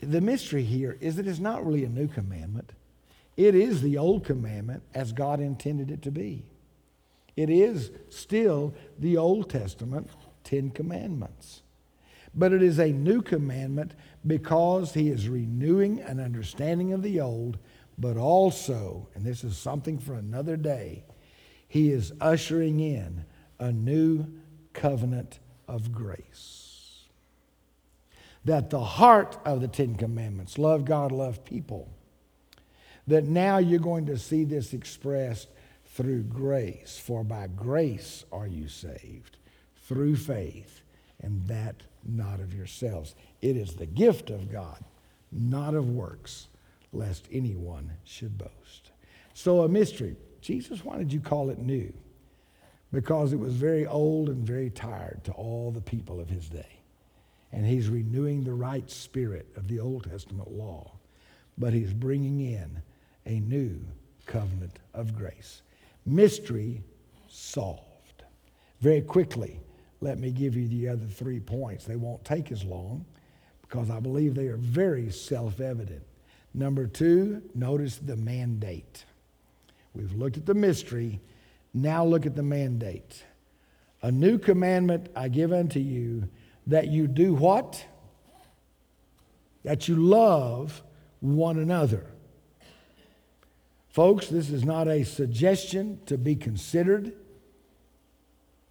the 0.00 0.20
mystery 0.20 0.62
here 0.62 0.96
is 1.00 1.16
that 1.16 1.26
it's 1.26 1.40
not 1.40 1.66
really 1.66 1.84
a 1.84 1.88
new 1.88 2.06
commandment. 2.06 2.70
It 3.40 3.54
is 3.54 3.80
the 3.80 3.96
old 3.96 4.24
commandment 4.24 4.82
as 4.92 5.14
God 5.14 5.40
intended 5.40 5.90
it 5.90 6.02
to 6.02 6.10
be. 6.10 6.44
It 7.36 7.48
is 7.48 7.90
still 8.10 8.74
the 8.98 9.16
Old 9.16 9.48
Testament 9.48 10.10
Ten 10.44 10.68
Commandments. 10.68 11.62
But 12.34 12.52
it 12.52 12.62
is 12.62 12.78
a 12.78 12.92
new 12.92 13.22
commandment 13.22 13.94
because 14.26 14.92
he 14.92 15.08
is 15.08 15.26
renewing 15.26 16.02
an 16.02 16.20
understanding 16.20 16.92
of 16.92 17.02
the 17.02 17.18
old, 17.18 17.56
but 17.96 18.18
also, 18.18 19.08
and 19.14 19.24
this 19.24 19.42
is 19.42 19.56
something 19.56 19.98
for 19.98 20.12
another 20.12 20.58
day, 20.58 21.04
he 21.66 21.90
is 21.92 22.12
ushering 22.20 22.78
in 22.78 23.24
a 23.58 23.72
new 23.72 24.26
covenant 24.74 25.38
of 25.66 25.92
grace 25.92 27.06
that 28.44 28.68
the 28.68 28.84
heart 28.84 29.38
of 29.46 29.62
the 29.62 29.68
Ten 29.68 29.94
Commandments, 29.94 30.58
love 30.58 30.84
God, 30.84 31.10
love 31.10 31.42
people, 31.42 31.88
that 33.10 33.24
now 33.24 33.58
you're 33.58 33.78
going 33.78 34.06
to 34.06 34.18
see 34.18 34.44
this 34.44 34.72
expressed 34.72 35.48
through 35.94 36.22
grace. 36.22 37.00
For 37.02 37.24
by 37.24 37.48
grace 37.48 38.24
are 38.32 38.46
you 38.46 38.68
saved, 38.68 39.36
through 39.86 40.16
faith, 40.16 40.82
and 41.20 41.46
that 41.48 41.76
not 42.06 42.40
of 42.40 42.54
yourselves. 42.54 43.14
It 43.42 43.56
is 43.56 43.74
the 43.74 43.86
gift 43.86 44.30
of 44.30 44.50
God, 44.50 44.82
not 45.30 45.74
of 45.74 45.90
works, 45.90 46.48
lest 46.92 47.26
anyone 47.30 47.92
should 48.04 48.38
boast. 48.38 48.90
So, 49.34 49.62
a 49.62 49.68
mystery. 49.68 50.16
Jesus, 50.40 50.84
why 50.84 50.96
did 50.96 51.12
you 51.12 51.20
call 51.20 51.50
it 51.50 51.58
new? 51.58 51.92
Because 52.92 53.32
it 53.32 53.38
was 53.38 53.54
very 53.54 53.86
old 53.86 54.28
and 54.30 54.44
very 54.44 54.70
tired 54.70 55.22
to 55.24 55.32
all 55.32 55.70
the 55.70 55.82
people 55.82 56.18
of 56.18 56.30
his 56.30 56.48
day 56.48 56.80
and 57.52 57.66
he's 57.66 57.88
renewing 57.88 58.44
the 58.44 58.52
right 58.52 58.88
spirit 58.90 59.46
of 59.56 59.68
the 59.68 59.80
Old 59.80 60.04
Testament 60.04 60.50
law, 60.50 60.92
but 61.58 61.72
he's 61.72 61.92
bringing 61.92 62.40
in 62.40 62.82
a 63.26 63.40
new 63.40 63.80
covenant 64.26 64.78
of 64.94 65.16
grace. 65.16 65.62
Mystery 66.06 66.82
solved. 67.28 68.24
Very 68.80 69.02
quickly, 69.02 69.60
let 70.00 70.18
me 70.18 70.30
give 70.30 70.56
you 70.56 70.66
the 70.68 70.88
other 70.88 71.06
three 71.06 71.40
points. 71.40 71.84
They 71.84 71.96
won't 71.96 72.24
take 72.24 72.50
as 72.50 72.64
long 72.64 73.04
because 73.62 73.90
I 73.90 74.00
believe 74.00 74.34
they 74.34 74.48
are 74.48 74.56
very 74.56 75.10
self 75.10 75.60
evident. 75.60 76.02
Number 76.54 76.86
two, 76.86 77.42
notice 77.54 77.96
the 77.96 78.16
mandate. 78.16 79.04
We've 79.94 80.12
looked 80.12 80.36
at 80.36 80.46
the 80.46 80.54
mystery. 80.54 81.20
Now 81.74 82.04
look 82.04 82.26
at 82.26 82.34
the 82.34 82.42
mandate. 82.42 83.24
A 84.02 84.10
new 84.10 84.38
commandment 84.38 85.08
I 85.14 85.28
give 85.28 85.52
unto 85.52 85.78
you 85.78 86.28
that 86.66 86.88
you 86.88 87.06
do 87.06 87.34
what? 87.34 87.84
That 89.64 89.88
you 89.88 89.96
love 89.96 90.82
one 91.20 91.58
another. 91.58 92.06
Folks, 93.90 94.28
this 94.28 94.50
is 94.50 94.64
not 94.64 94.86
a 94.86 95.04
suggestion 95.04 96.00
to 96.06 96.16
be 96.16 96.36
considered 96.36 97.12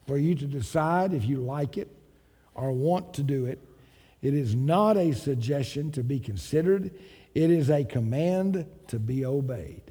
for 0.07 0.17
you 0.17 0.33
to 0.33 0.45
decide 0.45 1.13
if 1.13 1.25
you 1.25 1.37
like 1.37 1.77
it 1.77 1.93
or 2.55 2.71
want 2.71 3.13
to 3.13 3.23
do 3.23 3.45
it. 3.45 3.59
It 4.21 4.33
is 4.33 4.55
not 4.55 4.97
a 4.97 5.13
suggestion 5.13 5.91
to 5.91 6.03
be 6.03 6.19
considered, 6.19 6.91
it 7.35 7.51
is 7.51 7.69
a 7.69 7.83
command 7.83 8.65
to 8.87 8.97
be 8.97 9.25
obeyed. 9.25 9.83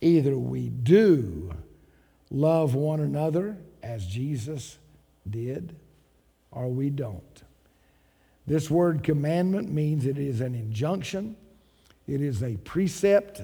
Either 0.00 0.36
we 0.36 0.68
do 0.68 1.52
love 2.30 2.74
one 2.74 3.00
another 3.00 3.58
as 3.82 4.06
Jesus 4.06 4.78
did, 5.28 5.76
or 6.50 6.68
we 6.68 6.88
don't. 6.88 7.42
This 8.46 8.70
word 8.70 9.02
commandment 9.02 9.70
means 9.70 10.06
it 10.06 10.18
is 10.18 10.40
an 10.40 10.54
injunction, 10.54 11.36
it 12.06 12.20
is 12.20 12.42
a 12.42 12.56
precept, 12.58 13.42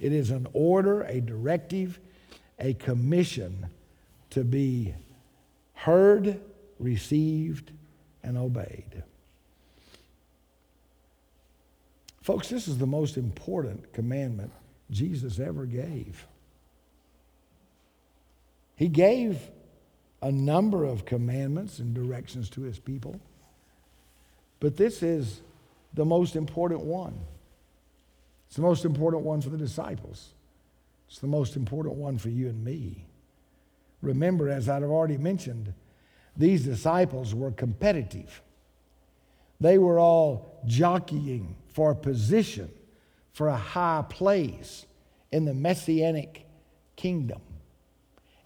it 0.00 0.12
is 0.12 0.30
an 0.30 0.46
order, 0.52 1.02
a 1.02 1.20
directive, 1.20 1.98
a 2.58 2.74
commission 2.74 3.66
to 4.30 4.44
be 4.44 4.94
heard, 5.74 6.40
received, 6.78 7.70
and 8.22 8.36
obeyed. 8.36 9.02
Folks, 12.20 12.48
this 12.48 12.66
is 12.66 12.78
the 12.78 12.86
most 12.86 13.16
important 13.16 13.92
commandment 13.92 14.50
Jesus 14.90 15.38
ever 15.38 15.64
gave. 15.64 16.26
He 18.74 18.88
gave 18.88 19.38
a 20.20 20.32
number 20.32 20.84
of 20.84 21.04
commandments 21.04 21.78
and 21.78 21.94
directions 21.94 22.50
to 22.50 22.62
his 22.62 22.78
people. 22.78 23.20
But 24.60 24.76
this 24.76 25.02
is 25.02 25.40
the 25.94 26.04
most 26.04 26.36
important 26.36 26.80
one. 26.80 27.16
It's 28.46 28.56
the 28.56 28.62
most 28.62 28.84
important 28.84 29.22
one 29.24 29.40
for 29.40 29.50
the 29.50 29.58
disciples. 29.58 30.34
It's 31.08 31.18
the 31.18 31.26
most 31.26 31.56
important 31.56 31.96
one 31.96 32.18
for 32.18 32.28
you 32.28 32.48
and 32.48 32.64
me. 32.64 33.06
Remember, 34.02 34.48
as 34.48 34.68
I've 34.68 34.82
already 34.82 35.18
mentioned, 35.18 35.72
these 36.36 36.64
disciples 36.64 37.34
were 37.34 37.50
competitive. 37.50 38.42
They 39.60 39.78
were 39.78 39.98
all 39.98 40.60
jockeying 40.66 41.56
for 41.72 41.92
a 41.92 41.96
position, 41.96 42.70
for 43.32 43.48
a 43.48 43.56
high 43.56 44.04
place 44.08 44.86
in 45.32 45.44
the 45.44 45.54
messianic 45.54 46.46
kingdom. 46.94 47.40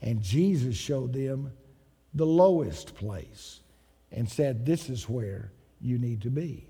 And 0.00 0.22
Jesus 0.22 0.76
showed 0.76 1.12
them 1.12 1.52
the 2.14 2.26
lowest 2.26 2.94
place 2.94 3.60
and 4.12 4.28
said, 4.28 4.64
This 4.64 4.88
is 4.88 5.08
where 5.08 5.52
you 5.80 5.98
need 5.98 6.22
to 6.22 6.30
be. 6.30 6.69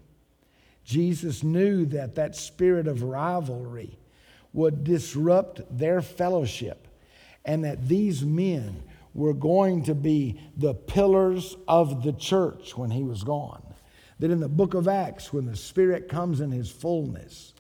Jesus 0.91 1.45
knew 1.45 1.87
that 1.87 2.17
that 2.17 2.35
spirit 2.35 2.89
of 2.89 3.05
rivalry 3.05 3.97
would 4.53 4.83
disrupt 4.83 5.61
their 5.77 6.03
fellowship 6.03 6.89
and 7.45 7.65
that 7.65 7.87
these 7.87 8.25
men 8.25 8.83
were 9.15 9.33
going 9.33 9.85
to 9.85 9.95
be 9.95 10.41
the 10.57 10.75
pillars 10.75 11.57
of 11.69 12.03
the 12.03 12.13
church 12.13 12.77
when 12.77 12.91
he 12.91 13.05
was 13.05 13.23
gone. 13.23 13.63
That 14.19 14.33
in 14.33 14.41
the 14.41 14.49
book 14.49 14.75
of 14.75 14.89
Acts, 14.89 15.33
when 15.33 15.47
the 15.47 15.57
Spirit 15.57 16.09
comes 16.09 16.41
in 16.41 16.51
his 16.51 16.71
fullness, 16.71 17.55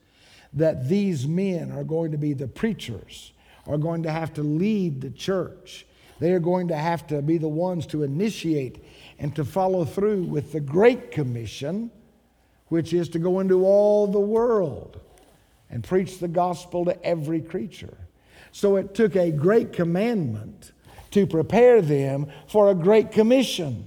that 0.52 0.88
these 0.88 1.28
men 1.28 1.70
are 1.70 1.84
going 1.84 2.10
to 2.10 2.18
be 2.18 2.32
the 2.32 2.48
preachers, 2.48 3.32
are 3.64 3.78
going 3.78 4.02
to 4.02 4.10
have 4.10 4.34
to 4.34 4.42
lead 4.42 5.00
the 5.00 5.10
church 5.10 5.86
they 6.20 6.32
are 6.32 6.38
going 6.38 6.68
to 6.68 6.76
have 6.76 7.06
to 7.08 7.22
be 7.22 7.38
the 7.38 7.48
ones 7.48 7.86
to 7.86 8.02
initiate 8.02 8.84
and 9.18 9.34
to 9.36 9.44
follow 9.44 9.84
through 9.84 10.24
with 10.24 10.52
the 10.52 10.60
Great 10.60 11.10
Commission, 11.10 11.90
which 12.70 12.92
is 12.92 13.10
to 13.10 13.18
go 13.18 13.40
into 13.40 13.64
all 13.64 14.06
the 14.06 14.18
world 14.18 14.98
and 15.68 15.84
preach 15.84 16.18
the 16.18 16.28
gospel 16.28 16.86
to 16.86 17.04
every 17.04 17.40
creature. 17.40 17.96
So 18.50 18.76
it 18.76 18.94
took 18.94 19.14
a 19.14 19.30
great 19.30 19.74
commandment 19.74 20.72
to 21.10 21.26
prepare 21.26 21.82
them 21.82 22.26
for 22.48 22.70
a 22.70 22.74
great 22.74 23.12
commission. 23.12 23.86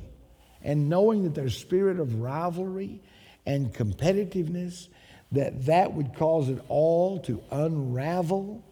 And 0.62 0.88
knowing 0.88 1.24
that 1.24 1.34
their 1.36 1.50
spirit 1.50 2.00
of 2.00 2.22
rivalry 2.22 3.02
and 3.46 3.74
competitiveness, 3.74 4.88
that 5.32 5.66
that 5.66 5.94
would 5.94 6.14
cause 6.16 6.48
it 6.48 6.60
all 6.70 7.20
to 7.22 7.42
unravel 7.52 8.64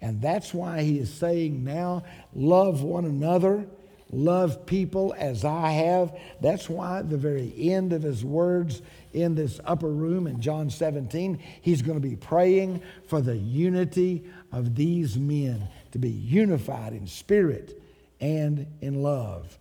and 0.00 0.20
that's 0.20 0.54
why 0.54 0.82
he 0.82 0.98
is 0.98 1.12
saying 1.12 1.62
now, 1.62 2.04
love 2.34 2.82
one 2.82 3.04
another, 3.04 3.66
love 4.10 4.64
people 4.64 5.14
as 5.18 5.44
I 5.44 5.70
have. 5.72 6.18
That's 6.40 6.68
why 6.68 7.00
at 7.00 7.10
the 7.10 7.18
very 7.18 7.52
end 7.56 7.92
of 7.92 8.02
his 8.02 8.24
words 8.24 8.80
in 9.12 9.34
this 9.34 9.60
upper 9.64 9.90
room 9.90 10.26
in 10.26 10.40
John 10.40 10.70
17, 10.70 11.38
he's 11.60 11.82
going 11.82 12.00
to 12.00 12.08
be 12.08 12.16
praying 12.16 12.82
for 13.06 13.20
the 13.20 13.36
unity 13.36 14.24
of 14.52 14.74
these 14.74 15.16
men 15.16 15.68
to 15.92 15.98
be 15.98 16.10
unified 16.10 16.92
in 16.92 17.06
spirit 17.06 17.80
and 18.20 18.66
in 18.80 19.02
love 19.02 19.58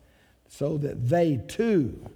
so 0.47 0.77
that 0.77 1.09
they 1.09 1.37
too 1.47 2.09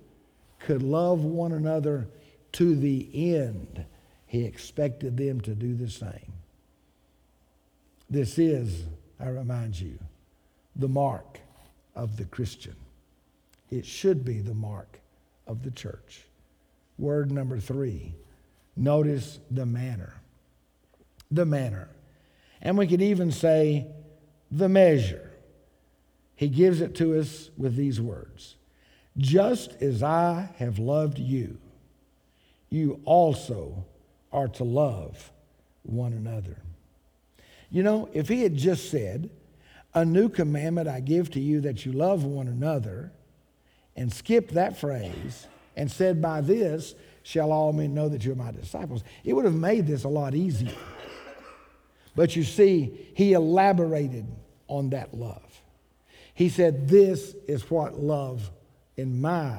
could 0.60 0.84
love 0.84 1.24
one 1.24 1.52
another 1.52 2.08
to 2.54 2.76
the 2.76 3.36
end. 3.36 3.86
He 4.26 4.46
expected 4.46 5.17
them 5.17 5.41
to 5.41 5.56
do 5.56 5.76
the 5.76 5.89
same. 5.89 6.34
This 8.10 8.38
is, 8.38 8.84
I 9.19 9.30
remind 9.30 9.80
you, 9.80 9.98
the 10.76 10.88
mark 10.88 11.39
of 11.96 12.17
the 12.17 12.26
Christian. 12.26 12.76
It 13.69 13.86
should 13.86 14.24
be 14.24 14.39
the 14.39 14.54
mark 14.54 15.00
of 15.48 15.63
the 15.63 15.72
church. 15.72 16.22
Word 16.98 17.32
number 17.32 17.60
three 17.60 18.16
notice 18.76 19.40
the 19.52 19.66
manner. 19.66 20.14
The 21.32 21.46
manner. 21.46 21.90
And 22.62 22.78
we 22.78 22.88
could 22.88 23.02
even 23.02 23.32
say 23.32 23.88
the 24.52 24.70
measure. 24.70 25.32
He 26.36 26.48
gives 26.48 26.82
it 26.82 26.96
to 26.96 27.20
us 27.20 27.50
with 27.58 27.76
these 27.76 28.00
words 28.02 28.56
Just 29.18 29.74
as 29.82 30.04
I 30.04 30.50
have 30.58 30.80
loved 30.80 31.20
you, 31.20 31.58
you 32.70 33.02
also 33.06 33.86
are 34.32 34.48
to 34.48 34.64
love 34.64 35.32
one 35.84 36.14
another. 36.14 36.58
You 37.70 37.84
know, 37.84 38.10
if 38.14 38.28
he 38.28 38.42
had 38.44 38.56
just 38.56 38.90
said, 38.90 39.30
A 39.94 40.06
new 40.06 40.30
commandment 40.30 40.88
I 40.88 41.00
give 41.00 41.32
to 41.32 41.40
you 41.40 41.62
that 41.62 41.86
you 41.86 41.92
love 41.92 42.24
one 42.24 42.48
another, 42.48 43.12
and 43.96 44.12
skipped 44.12 44.54
that 44.54 44.78
phrase 44.80 45.48
and 45.76 45.92
said, 45.92 46.22
By 46.22 46.42
this 46.42 46.96
shall 47.24 47.52
all 47.52 47.74
men 47.74 47.94
know 47.94 48.10
that 48.10 48.24
you're 48.24 48.36
my 48.36 48.52
disciples, 48.52 49.04
it 49.24 49.34
would 49.34 49.46
have 49.46 49.54
made 49.54 49.88
this 49.88 50.04
a 50.04 50.10
lot 50.10 50.36
easier. 50.36 50.76
But 52.16 52.36
you 52.36 52.44
see, 52.44 53.10
he 53.16 53.34
elaborated 53.34 54.28
on 54.68 54.92
that 54.92 55.14
love. 55.14 55.62
He 56.34 56.50
said, 56.50 56.88
This 56.88 57.36
is 57.48 57.70
what 57.70 58.00
love 58.00 58.50
in 58.98 59.22
my 59.22 59.58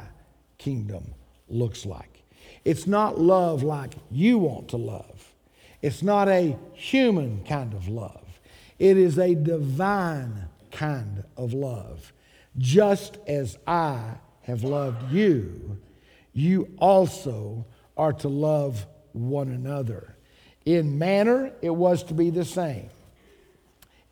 kingdom 0.59 1.15
looks 1.49 1.85
like. 1.85 2.23
It's 2.65 2.87
not 2.87 3.21
love 3.21 3.63
like 3.63 3.95
you 4.11 4.39
want 4.39 4.69
to 4.69 4.77
love, 4.77 5.33
it's 5.83 6.03
not 6.03 6.29
a 6.29 6.57
human 6.73 7.45
kind 7.45 7.75
of 7.75 7.89
love. 7.89 8.21
It 8.79 8.97
is 8.97 9.19
a 9.19 9.35
divine 9.37 10.49
kind 10.73 11.23
of 11.37 11.53
love. 11.53 12.13
Just 12.59 13.19
as 13.29 13.57
I 13.67 14.17
have 14.43 14.65
loved 14.65 15.13
you, 15.13 15.79
you 16.35 16.69
also 16.79 17.65
are 17.97 18.13
to 18.13 18.29
love 18.29 18.87
one 19.13 19.49
another. 19.49 20.17
In 20.67 20.99
manner, 20.99 21.53
it 21.63 21.71
was 21.71 22.03
to 22.05 22.15
be 22.15 22.31
the 22.31 22.45
same. 22.45 22.91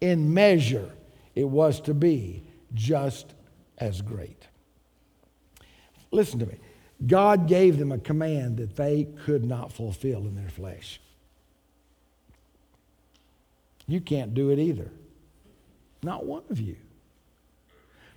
In 0.00 0.32
measure, 0.32 0.90
it 1.34 1.44
was 1.44 1.80
to 1.82 1.94
be 1.94 2.44
just 2.72 3.34
as 3.78 4.00
great. 4.00 4.46
Listen 6.10 6.38
to 6.38 6.46
me. 6.46 6.56
God 7.04 7.48
gave 7.48 7.78
them 7.78 7.90
a 7.90 7.98
command 7.98 8.58
that 8.58 8.76
they 8.76 9.08
could 9.24 9.44
not 9.44 9.72
fulfill 9.72 10.20
in 10.20 10.36
their 10.36 10.48
flesh. 10.48 11.00
You 13.88 14.00
can't 14.00 14.34
do 14.34 14.50
it 14.50 14.60
either. 14.60 14.90
Not 16.02 16.24
one 16.24 16.44
of 16.50 16.60
you. 16.60 16.76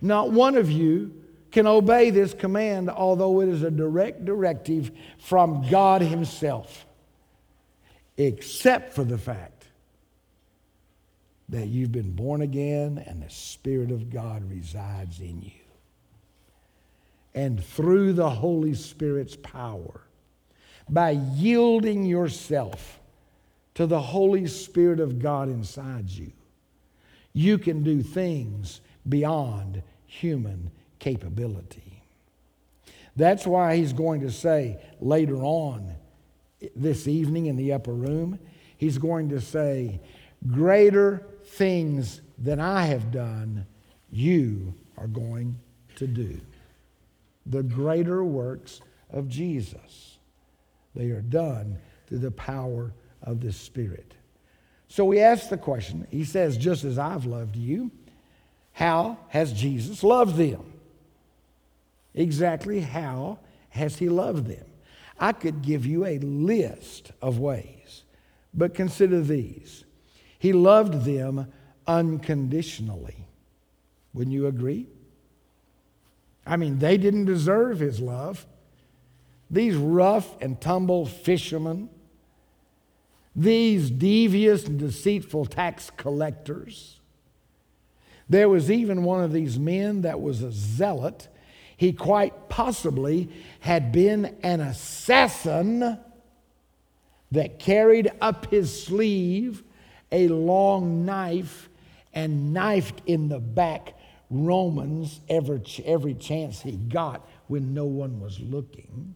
Not 0.02 0.32
one 0.32 0.56
of 0.56 0.70
you 0.70 1.25
can 1.56 1.68
obey 1.68 2.10
this 2.10 2.34
command, 2.34 2.90
although 2.90 3.40
it 3.40 3.48
is 3.48 3.64
a 3.64 3.72
direct 3.72 4.26
directive 4.26 4.92
from 5.18 5.66
God 5.70 6.02
Himself, 6.02 6.86
except 8.18 8.94
for 8.94 9.06
the 9.06 9.18
fact 9.18 9.64
that 11.48 11.68
you've 11.68 11.94
been 11.94 12.12
born 12.12 12.42
again 12.42 13.02
and 13.08 13.24
the 13.24 13.30
Spirit 13.30 13.90
of 13.90 14.10
God 14.10 14.44
resides 14.52 15.22
in 15.22 15.42
you. 15.44 15.52
And 17.34 17.64
through 17.64 18.12
the 18.12 18.30
Holy 18.30 18.74
Spirit's 18.74 19.38
power, 19.38 20.02
by 20.90 21.12
yielding 21.12 22.04
yourself 22.04 23.00
to 23.76 23.88
the 23.88 24.02
Holy 24.02 24.48
Spirit 24.48 25.00
of 25.00 25.20
God 25.20 25.48
inside 25.48 26.10
you, 26.10 26.34
you 27.32 27.58
can 27.58 27.82
do 27.82 28.04
things 28.04 28.82
beyond 29.08 29.84
human 30.06 30.70
capability. 31.00 32.04
That's 33.16 33.48
why 33.48 33.78
he's 33.78 33.94
going 33.94 34.22
to 34.22 34.32
say 34.32 34.80
later 35.00 35.38
on 35.38 35.96
this 36.76 37.08
evening 37.08 37.46
in 37.46 37.56
the 37.56 37.74
upper 37.74 37.94
room, 37.94 38.40
he's 38.78 38.98
going 38.98 39.30
to 39.30 39.42
say, 39.42 40.02
Greater 40.52 41.26
things 41.44 42.22
than 42.38 42.60
I 42.60 42.86
have 42.86 43.12
done, 43.12 43.66
you 44.12 44.74
are 44.98 45.08
going 45.08 45.58
to 45.96 46.08
do. 46.08 46.40
The 47.46 47.64
greater 47.64 48.24
works 48.24 48.82
of 49.12 49.30
Jesus. 49.30 50.18
They 50.96 51.10
are 51.10 51.22
done 51.22 51.78
through 52.08 52.20
the 52.20 52.32
power 52.32 52.94
of 53.22 53.42
the 53.42 53.52
Spirit. 53.52 54.14
So 54.88 55.04
we 55.06 55.20
ask 55.20 55.50
the 55.50 55.58
question, 55.58 56.08
he 56.12 56.24
says, 56.24 56.58
just 56.58 56.84
as 56.84 56.98
I've 56.98 57.26
loved 57.26 57.56
you, 57.56 57.92
how 58.72 59.18
has 59.30 59.52
Jesus 59.52 60.04
loved 60.04 60.38
them? 60.38 60.74
Exactly 62.16 62.80
how 62.80 63.40
has 63.70 63.98
he 63.98 64.10
loved 64.10 64.48
them? 64.48 64.66
I 65.20 65.34
could 65.34 65.62
give 65.62 65.86
you 65.86 66.06
a 66.06 66.18
list 66.20 67.12
of 67.22 67.40
ways, 67.40 68.04
but 68.54 68.74
consider 68.74 69.22
these. 69.22 69.84
He 70.40 70.54
loved 70.54 71.06
them 71.06 71.52
unconditionally. 71.86 73.28
Wouldn't 74.14 74.34
you 74.34 74.48
agree? 74.48 74.88
I 76.46 76.58
mean, 76.58 76.80
they 76.80 76.98
didn't 76.98 77.26
deserve 77.26 77.80
his 77.80 78.00
love. 78.00 78.46
These 79.50 79.76
rough 79.76 80.42
and 80.42 80.60
tumble 80.60 81.06
fishermen, 81.06 81.90
these 83.36 83.90
devious 83.90 84.66
and 84.66 84.80
deceitful 84.80 85.48
tax 85.48 85.92
collectors. 85.98 87.00
There 88.30 88.50
was 88.50 88.72
even 88.72 89.04
one 89.04 89.24
of 89.24 89.34
these 89.34 89.60
men 89.60 90.02
that 90.02 90.22
was 90.22 90.42
a 90.42 90.52
zealot 90.52 91.28
he 91.78 91.94
quite 91.94 92.50
possibly 92.50 93.30
had 93.60 93.92
been 93.92 94.36
an 94.44 94.62
assassin 94.62 96.00
that 97.32 97.60
carried 97.60 98.12
up 98.22 98.50
his 98.52 98.84
sleeve 98.86 99.64
a 100.12 100.28
long 100.28 101.06
knife 101.06 101.70
and 102.14 102.54
knifed 102.54 103.02
in 103.06 103.28
the 103.28 103.40
back 103.40 103.94
Romans 104.30 105.20
every, 105.30 105.62
every 105.84 106.14
chance 106.14 106.62
he 106.62 106.78
got 106.78 107.28
when 107.48 107.74
no 107.74 107.86
one 107.86 108.20
was 108.20 108.40
looking. 108.40 109.16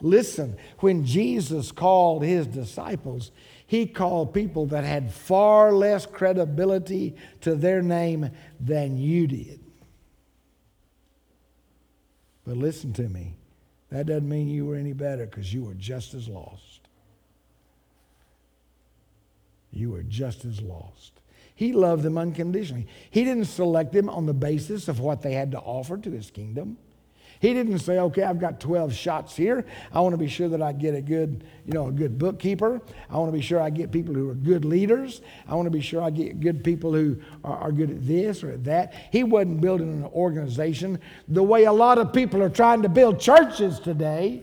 Listen, 0.00 0.56
when 0.78 1.04
Jesus 1.04 1.72
called 1.72 2.24
his 2.24 2.46
disciples, 2.46 3.30
he 3.66 3.86
called 3.86 4.32
people 4.32 4.66
that 4.66 4.84
had 4.84 5.12
far 5.12 5.72
less 5.72 6.06
credibility 6.06 7.14
to 7.42 7.54
their 7.54 7.82
name 7.82 8.30
than 8.58 8.96
you 8.96 9.26
did. 9.26 9.60
But 12.50 12.58
listen 12.58 12.92
to 12.94 13.08
me. 13.08 13.36
That 13.90 14.06
doesn't 14.06 14.28
mean 14.28 14.48
you 14.48 14.66
were 14.66 14.74
any 14.74 14.92
better 14.92 15.24
because 15.24 15.54
you 15.54 15.62
were 15.62 15.74
just 15.74 16.14
as 16.14 16.26
lost. 16.26 16.80
You 19.70 19.92
were 19.92 20.02
just 20.02 20.44
as 20.44 20.60
lost. 20.60 21.12
He 21.54 21.72
loved 21.72 22.02
them 22.02 22.18
unconditionally. 22.18 22.88
He 23.08 23.22
didn't 23.22 23.44
select 23.44 23.92
them 23.92 24.08
on 24.10 24.26
the 24.26 24.34
basis 24.34 24.88
of 24.88 24.98
what 24.98 25.22
they 25.22 25.32
had 25.32 25.52
to 25.52 25.60
offer 25.60 25.96
to 25.98 26.10
his 26.10 26.32
kingdom. 26.32 26.76
He 27.40 27.54
didn't 27.54 27.78
say, 27.78 27.98
okay, 27.98 28.22
I've 28.22 28.38
got 28.38 28.60
12 28.60 28.92
shots 28.92 29.34
here. 29.34 29.64
I 29.94 30.00
want 30.00 30.12
to 30.12 30.18
be 30.18 30.28
sure 30.28 30.48
that 30.50 30.60
I 30.60 30.72
get 30.72 30.94
a 30.94 31.00
good, 31.00 31.42
you 31.64 31.72
know, 31.72 31.88
a 31.88 31.92
good 31.92 32.18
bookkeeper. 32.18 32.82
I 33.08 33.16
want 33.16 33.32
to 33.32 33.36
be 33.36 33.40
sure 33.40 33.58
I 33.58 33.70
get 33.70 33.90
people 33.90 34.14
who 34.14 34.28
are 34.28 34.34
good 34.34 34.66
leaders. 34.66 35.22
I 35.48 35.54
want 35.54 35.64
to 35.64 35.70
be 35.70 35.80
sure 35.80 36.02
I 36.02 36.10
get 36.10 36.40
good 36.40 36.62
people 36.62 36.92
who 36.92 37.16
are, 37.42 37.56
are 37.56 37.72
good 37.72 37.90
at 37.90 38.06
this 38.06 38.44
or 38.44 38.50
at 38.52 38.64
that. 38.64 38.92
He 39.10 39.24
wasn't 39.24 39.62
building 39.62 39.90
an 39.90 40.04
organization 40.12 41.00
the 41.28 41.42
way 41.42 41.64
a 41.64 41.72
lot 41.72 41.96
of 41.96 42.12
people 42.12 42.42
are 42.42 42.50
trying 42.50 42.82
to 42.82 42.90
build 42.90 43.18
churches 43.18 43.80
today. 43.80 44.42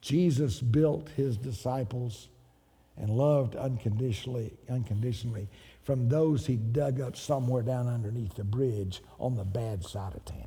Jesus 0.00 0.60
built 0.60 1.08
his 1.10 1.36
disciples 1.36 2.26
and 3.02 3.10
loved 3.10 3.56
unconditionally, 3.56 4.52
unconditionally 4.70 5.48
from 5.82 6.08
those 6.08 6.46
he 6.46 6.54
dug 6.54 7.00
up 7.00 7.16
somewhere 7.16 7.62
down 7.62 7.88
underneath 7.88 8.32
the 8.34 8.44
bridge 8.44 9.02
on 9.18 9.34
the 9.34 9.44
bad 9.44 9.84
side 9.84 10.14
of 10.14 10.24
town. 10.24 10.38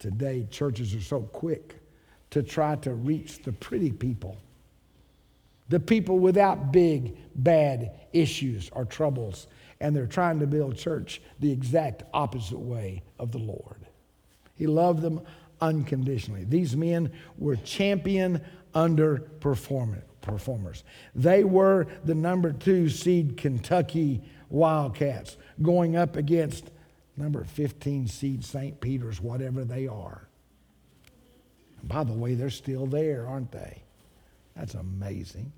Today, 0.00 0.48
churches 0.50 0.94
are 0.94 1.00
so 1.00 1.20
quick 1.20 1.76
to 2.30 2.42
try 2.42 2.74
to 2.76 2.92
reach 2.92 3.42
the 3.42 3.52
pretty 3.52 3.92
people, 3.92 4.36
the 5.68 5.78
people 5.78 6.18
without 6.18 6.72
big, 6.72 7.16
bad 7.36 7.92
issues 8.12 8.68
or 8.72 8.84
troubles, 8.84 9.46
and 9.80 9.94
they're 9.94 10.06
trying 10.06 10.40
to 10.40 10.46
build 10.46 10.76
church 10.76 11.22
the 11.38 11.52
exact 11.52 12.02
opposite 12.12 12.58
way 12.58 13.02
of 13.20 13.30
the 13.30 13.38
Lord. 13.38 13.86
He 14.56 14.66
loved 14.66 15.02
them 15.02 15.20
unconditionally. 15.60 16.44
These 16.44 16.76
men 16.76 17.12
were 17.38 17.56
champion 17.56 18.42
underperformers 18.74 20.02
performers. 20.20 20.84
They 21.14 21.44
were 21.44 21.86
the 22.04 22.14
number 22.14 22.52
two 22.52 22.88
seed 22.88 23.36
Kentucky 23.36 24.22
Wildcats 24.48 25.36
going 25.62 25.96
up 25.96 26.16
against 26.16 26.70
number 27.16 27.44
15 27.44 28.08
seed 28.08 28.44
St. 28.44 28.80
Peter's, 28.80 29.20
whatever 29.20 29.64
they 29.64 29.86
are. 29.86 30.28
And 31.80 31.88
by 31.88 32.04
the 32.04 32.12
way, 32.12 32.34
they're 32.34 32.50
still 32.50 32.86
there, 32.86 33.26
aren't 33.26 33.52
they? 33.52 33.82
That's 34.56 34.74
amazing. 34.74 35.52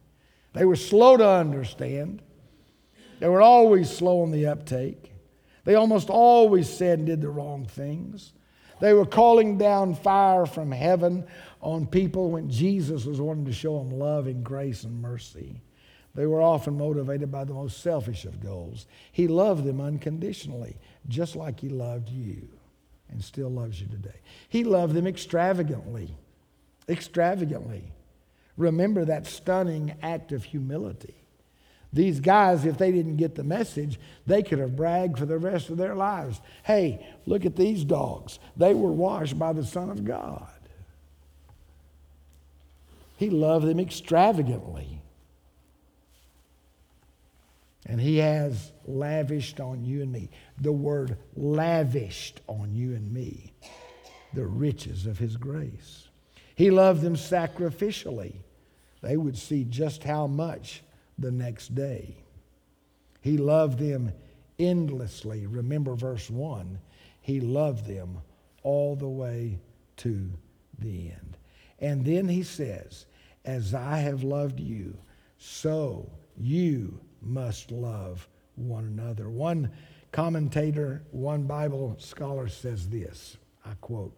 They 0.52 0.64
were 0.64 0.76
slow 0.76 1.16
to 1.16 1.26
understand. 1.26 2.22
They 3.20 3.28
were 3.28 3.42
always 3.42 3.90
slow 3.90 4.22
on 4.22 4.30
the 4.30 4.46
uptake. 4.46 5.12
They 5.64 5.76
almost 5.76 6.10
always 6.10 6.68
said 6.68 6.98
and 6.98 7.06
did 7.06 7.20
the 7.20 7.30
wrong 7.30 7.66
things. 7.66 8.32
They 8.82 8.94
were 8.94 9.06
calling 9.06 9.58
down 9.58 9.94
fire 9.94 10.44
from 10.44 10.72
heaven 10.72 11.24
on 11.60 11.86
people 11.86 12.32
when 12.32 12.50
Jesus 12.50 13.04
was 13.04 13.20
wanting 13.20 13.44
to 13.44 13.52
show 13.52 13.78
them 13.78 13.96
love 13.96 14.26
and 14.26 14.42
grace 14.42 14.82
and 14.82 15.00
mercy. 15.00 15.60
They 16.16 16.26
were 16.26 16.42
often 16.42 16.78
motivated 16.78 17.30
by 17.30 17.44
the 17.44 17.54
most 17.54 17.80
selfish 17.80 18.24
of 18.24 18.42
goals. 18.42 18.86
He 19.12 19.28
loved 19.28 19.62
them 19.62 19.80
unconditionally, 19.80 20.78
just 21.06 21.36
like 21.36 21.60
He 21.60 21.68
loved 21.68 22.08
you. 22.08 22.48
And 23.08 23.22
still 23.22 23.50
loves 23.50 23.80
you 23.80 23.86
today. 23.86 24.18
He 24.48 24.64
loved 24.64 24.94
them 24.94 25.06
extravagantly. 25.06 26.16
Extravagantly. 26.88 27.84
Remember 28.56 29.04
that 29.04 29.28
stunning 29.28 29.94
act 30.02 30.32
of 30.32 30.42
humility. 30.42 31.21
These 31.92 32.20
guys, 32.20 32.64
if 32.64 32.78
they 32.78 32.90
didn't 32.90 33.16
get 33.16 33.34
the 33.34 33.44
message, 33.44 34.00
they 34.26 34.42
could 34.42 34.58
have 34.58 34.76
bragged 34.76 35.18
for 35.18 35.26
the 35.26 35.38
rest 35.38 35.68
of 35.68 35.76
their 35.76 35.94
lives. 35.94 36.40
Hey, 36.62 37.06
look 37.26 37.44
at 37.44 37.54
these 37.54 37.84
dogs. 37.84 38.38
They 38.56 38.72
were 38.72 38.92
washed 38.92 39.38
by 39.38 39.52
the 39.52 39.64
Son 39.64 39.90
of 39.90 40.04
God. 40.04 40.48
He 43.18 43.28
loved 43.28 43.66
them 43.66 43.78
extravagantly. 43.78 45.02
And 47.84 48.00
He 48.00 48.18
has 48.18 48.72
lavished 48.86 49.60
on 49.60 49.84
you 49.84 50.02
and 50.02 50.10
me. 50.10 50.30
The 50.60 50.72
word 50.72 51.18
lavished 51.36 52.40
on 52.46 52.74
you 52.74 52.94
and 52.94 53.12
me 53.12 53.52
the 54.32 54.46
riches 54.46 55.06
of 55.06 55.18
His 55.18 55.36
grace. 55.36 56.08
He 56.54 56.70
loved 56.70 57.02
them 57.02 57.16
sacrificially. 57.16 58.36
They 59.02 59.16
would 59.16 59.36
see 59.36 59.64
just 59.64 60.04
how 60.04 60.26
much 60.26 60.82
the 61.18 61.30
next 61.30 61.74
day. 61.74 62.16
He 63.20 63.38
loved 63.38 63.78
them 63.78 64.12
endlessly. 64.58 65.46
Remember 65.46 65.94
verse 65.94 66.30
1 66.30 66.78
He 67.20 67.40
loved 67.40 67.86
them 67.86 68.18
all 68.62 68.96
the 68.96 69.08
way 69.08 69.58
to 69.98 70.30
the 70.78 71.10
end. 71.10 71.36
And 71.78 72.04
then 72.04 72.28
he 72.28 72.42
says, 72.42 73.06
As 73.44 73.74
I 73.74 73.98
have 73.98 74.22
loved 74.22 74.60
you, 74.60 74.96
so 75.38 76.10
you 76.36 77.00
must 77.20 77.70
love 77.70 78.28
one 78.54 78.84
another. 78.84 79.28
One 79.28 79.70
commentator, 80.12 81.02
one 81.10 81.44
Bible 81.44 81.96
scholar 81.98 82.48
says 82.48 82.88
this 82.88 83.36
I 83.64 83.74
quote, 83.80 84.16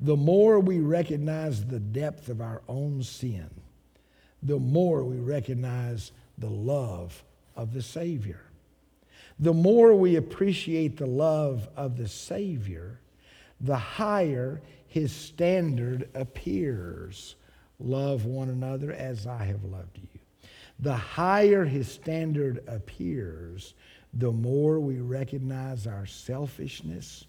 The 0.00 0.16
more 0.16 0.60
we 0.60 0.80
recognize 0.80 1.64
the 1.64 1.80
depth 1.80 2.28
of 2.28 2.40
our 2.40 2.62
own 2.68 3.02
sin, 3.02 3.50
the 4.42 4.58
more 4.58 5.04
we 5.04 5.18
recognize 5.18 6.12
the 6.38 6.50
love 6.50 7.22
of 7.56 7.72
the 7.72 7.82
Savior. 7.82 8.40
The 9.38 9.52
more 9.52 9.94
we 9.94 10.16
appreciate 10.16 10.96
the 10.96 11.06
love 11.06 11.68
of 11.76 11.96
the 11.96 12.08
Savior, 12.08 13.00
the 13.60 13.76
higher 13.76 14.60
his 14.88 15.12
standard 15.12 16.08
appears. 16.14 17.36
Love 17.78 18.24
one 18.24 18.48
another 18.48 18.92
as 18.92 19.26
I 19.26 19.44
have 19.44 19.64
loved 19.64 19.98
you. 19.98 20.20
The 20.78 20.96
higher 20.96 21.64
his 21.64 21.90
standard 21.90 22.62
appears, 22.66 23.74
the 24.12 24.32
more 24.32 24.80
we 24.80 25.00
recognize 25.00 25.86
our 25.86 26.06
selfishness, 26.06 27.24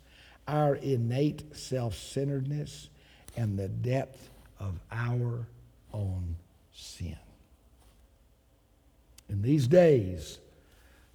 our 0.48 0.76
innate 0.76 1.56
self 1.56 1.96
centeredness, 1.96 2.90
and 3.38 3.58
the 3.58 3.70
depth 3.70 4.30
of 4.60 4.80
our 4.92 5.48
own 5.94 6.36
sin. 6.74 7.18
In 9.30 9.42
these 9.42 9.68
days 9.68 10.40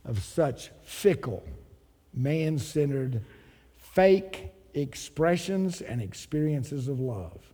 of 0.04 0.22
such 0.22 0.70
fickle, 0.82 1.44
man 2.14 2.58
centered, 2.58 3.22
fake 3.76 4.52
expressions 4.74 5.80
and 5.80 6.00
experiences 6.00 6.88
of 6.88 7.00
love, 7.00 7.52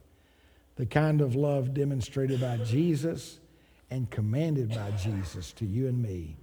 the 0.76 0.86
kind 0.86 1.20
of 1.20 1.34
love 1.34 1.74
demonstrated 1.74 2.40
by 2.40 2.57
Jesus 2.59 3.38
and 3.90 4.11
commanded 4.11 4.70
by 4.70 4.90
Jesus 4.92 5.52
to 5.52 5.66
you 5.66 5.86
and 5.86 6.02
me 6.02 6.36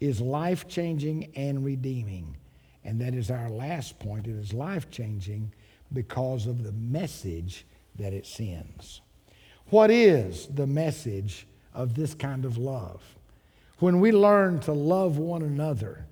is 0.00 0.20
life 0.20 0.68
changing 0.68 1.30
and 1.36 1.64
redeeming. 1.64 2.36
And 2.84 3.00
that 3.00 3.14
is 3.14 3.30
our 3.30 3.50
last 3.50 3.98
point. 3.98 4.26
It 4.26 4.36
is 4.36 4.52
life 4.52 4.90
changing 4.90 5.52
because 5.92 6.46
of 6.46 6.62
the 6.64 6.72
message 6.72 7.66
that 7.96 8.12
it 8.12 8.26
sends. 8.26 9.00
What 9.70 9.90
is 9.90 10.46
the 10.46 10.66
message 10.66 11.46
of 11.74 11.94
this 11.94 12.14
kind 12.14 12.44
of 12.44 12.56
love? 12.56 13.02
When 13.78 14.00
we 14.00 14.12
learn 14.12 14.60
to 14.60 14.72
love 14.72 15.18
one 15.18 15.42
another 15.42 16.06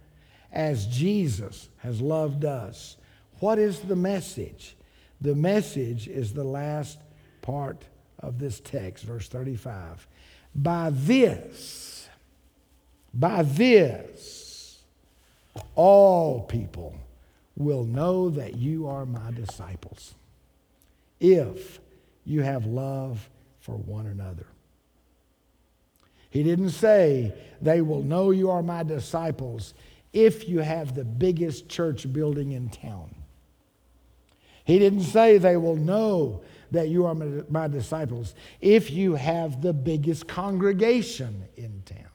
as 0.53 0.87
Jesus 0.87 1.69
has 1.79 2.01
loved 2.01 2.45
us, 2.45 2.97
what 3.39 3.59
is 3.59 3.81
the 3.81 3.97
message? 3.97 4.77
The 5.21 5.35
message 5.35 6.09
is 6.09 6.33
the 6.33 6.45
last 6.45 6.99
part 7.43 7.85
of 8.21 8.39
this 8.39 8.61
text, 8.61 9.05
verse 9.05 9.29
35. 9.29 10.07
By 10.55 10.91
this, 10.91 12.09
by 13.13 13.43
this, 13.43 14.83
all 15.75 16.43
people 16.43 16.97
will 17.57 17.85
know 17.85 18.31
that 18.31 18.57
you 18.57 18.89
are 18.89 19.07
my 19.07 19.31
disciples 19.31 20.15
if 21.21 21.81
you 22.25 22.43
have 22.43 22.67
love 22.67 23.29
for 23.65 23.77
one 23.77 24.07
another. 24.07 24.45
He 26.29 26.43
didn't 26.43 26.71
say, 26.71 27.33
They 27.63 27.81
will 27.81 28.03
know 28.03 28.31
you 28.31 28.51
are 28.51 28.63
my 28.63 28.83
disciples 28.83 29.73
if 30.13 30.47
you 30.47 30.59
have 30.59 30.95
the 30.95 31.05
biggest 31.05 31.67
church 31.67 32.13
building 32.13 32.53
in 32.53 32.69
town. 32.69 33.15
He 34.65 34.79
didn't 34.79 35.05
say, 35.05 35.39
They 35.39 35.57
will 35.57 35.77
know 35.77 36.43
that 36.73 36.89
you 36.89 37.07
are 37.07 37.15
my, 37.15 37.69
disciples 37.69 38.35
if 38.61 38.91
you 38.91 39.15
have 39.15 39.63
the 39.63 39.73
biggest 39.73 40.29
congregation 40.29 41.45
in 41.57 41.83
town. 41.87 42.11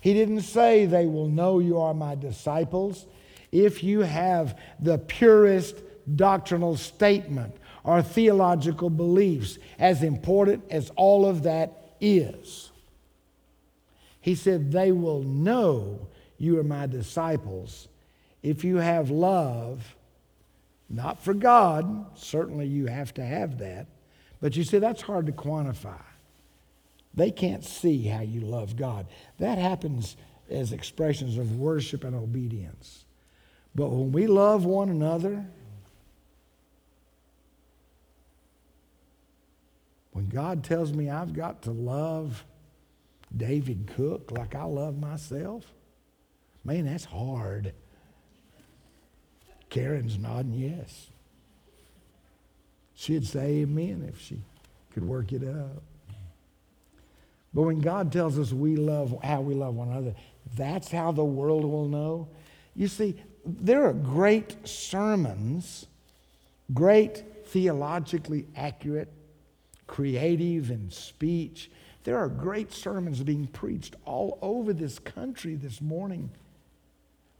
He 0.00 0.14
didn't 0.14 0.40
say, 0.40 0.86
They 0.86 1.04
will 1.04 1.28
know 1.28 1.58
you 1.58 1.78
are 1.78 1.92
my 1.92 2.14
disciples 2.14 3.06
if 3.52 3.84
you 3.84 4.00
have 4.00 4.58
the 4.80 4.96
purest 4.96 5.76
doctrinal 6.16 6.78
statement 6.78 7.54
or 7.84 8.02
theological 8.02 8.90
beliefs, 8.90 9.58
as 9.78 10.02
important 10.02 10.64
as 10.70 10.90
all 10.96 11.26
of 11.26 11.44
that 11.44 11.94
is. 12.00 12.70
He 14.20 14.34
said, 14.34 14.72
They 14.72 14.92
will 14.92 15.22
know 15.22 16.08
you 16.38 16.58
are 16.58 16.64
my 16.64 16.86
disciples 16.86 17.88
if 18.42 18.64
you 18.64 18.76
have 18.76 19.10
love, 19.10 19.96
not 20.88 21.22
for 21.22 21.34
God, 21.34 22.06
certainly 22.18 22.66
you 22.66 22.86
have 22.86 23.12
to 23.14 23.24
have 23.24 23.58
that, 23.58 23.86
but 24.40 24.56
you 24.56 24.64
see, 24.64 24.78
that's 24.78 25.02
hard 25.02 25.26
to 25.26 25.32
quantify. 25.32 26.00
They 27.12 27.30
can't 27.30 27.64
see 27.64 28.04
how 28.04 28.22
you 28.22 28.40
love 28.40 28.76
God. 28.76 29.06
That 29.38 29.58
happens 29.58 30.16
as 30.48 30.72
expressions 30.72 31.36
of 31.36 31.56
worship 31.56 32.04
and 32.04 32.14
obedience. 32.16 33.04
But 33.74 33.90
when 33.90 34.12
we 34.12 34.26
love 34.26 34.64
one 34.64 34.88
another, 34.88 35.44
when 40.20 40.28
God 40.28 40.62
tells 40.62 40.92
me 40.92 41.08
I've 41.08 41.32
got 41.32 41.62
to 41.62 41.70
love 41.70 42.44
David 43.34 43.90
Cook 43.96 44.30
like 44.30 44.54
I 44.54 44.64
love 44.64 44.98
myself? 44.98 45.64
Man, 46.62 46.84
that's 46.84 47.06
hard. 47.06 47.72
Karen's 49.70 50.18
nodding 50.18 50.52
yes. 50.52 51.06
She'd 52.94 53.26
say 53.26 53.62
amen 53.62 54.06
if 54.12 54.20
she 54.20 54.42
could 54.92 55.08
work 55.08 55.32
it 55.32 55.42
up. 55.42 55.82
But 57.54 57.62
when 57.62 57.80
God 57.80 58.12
tells 58.12 58.38
us 58.38 58.52
we 58.52 58.76
love 58.76 59.18
how 59.24 59.40
we 59.40 59.54
love 59.54 59.74
one 59.74 59.88
another, 59.88 60.14
that's 60.54 60.90
how 60.90 61.12
the 61.12 61.24
world 61.24 61.64
will 61.64 61.88
know. 61.88 62.28
You 62.76 62.88
see, 62.88 63.16
there 63.46 63.86
are 63.86 63.94
great 63.94 64.68
sermons, 64.68 65.86
great 66.74 67.46
theologically 67.46 68.44
accurate, 68.54 69.10
creative 69.90 70.70
in 70.70 70.88
speech, 70.88 71.68
there 72.04 72.16
are 72.16 72.28
great 72.28 72.72
sermons 72.72 73.20
being 73.24 73.48
preached 73.48 73.96
all 74.04 74.38
over 74.40 74.72
this 74.72 75.00
country 75.00 75.56
this 75.56 75.80
morning, 75.80 76.30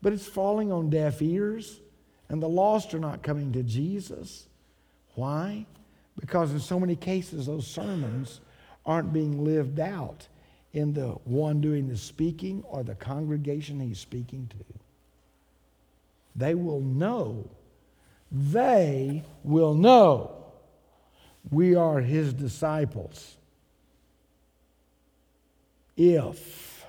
but 0.03 0.13
it's 0.13 0.27
falling 0.27 0.73
on 0.73 0.91
deaf 0.91 1.23
ears, 1.23 1.81
and 2.29 2.43
the 2.43 2.49
lost 2.49 2.93
are 2.93 2.99
not 2.99 3.23
coming 3.23 3.53
to 3.53 3.63
Jesus. 3.63 4.49
Why? 5.15 5.65
Because 6.19 6.51
in 6.51 6.59
so 6.59 6.81
many 6.81 6.97
cases, 6.97 7.47
those 7.47 7.69
sermons 7.69 8.41
aren't 8.85 9.13
being 9.13 9.45
lived 9.45 9.79
out 9.79 10.27
in 10.73 10.93
the 10.93 11.11
one 11.25 11.61
doing 11.61 11.87
the 11.87 11.97
speaking 11.97 12.65
or 12.67 12.83
the 12.83 12.97
congregation 12.97 13.79
he's 13.79 14.01
speaking 14.01 14.49
to. 14.49 14.65
They 16.35 16.57
will 16.57 16.81
know. 16.81 17.49
They 18.33 19.23
will 19.45 19.75
know 19.75 20.40
we 21.51 21.75
are 21.75 22.01
his 22.01 22.33
disciples 22.33 23.37
if, 25.97 26.87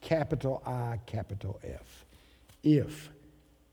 capital 0.00 0.62
I, 0.64 0.98
capital 1.04 1.60
F, 1.62 2.06
if 2.62 3.10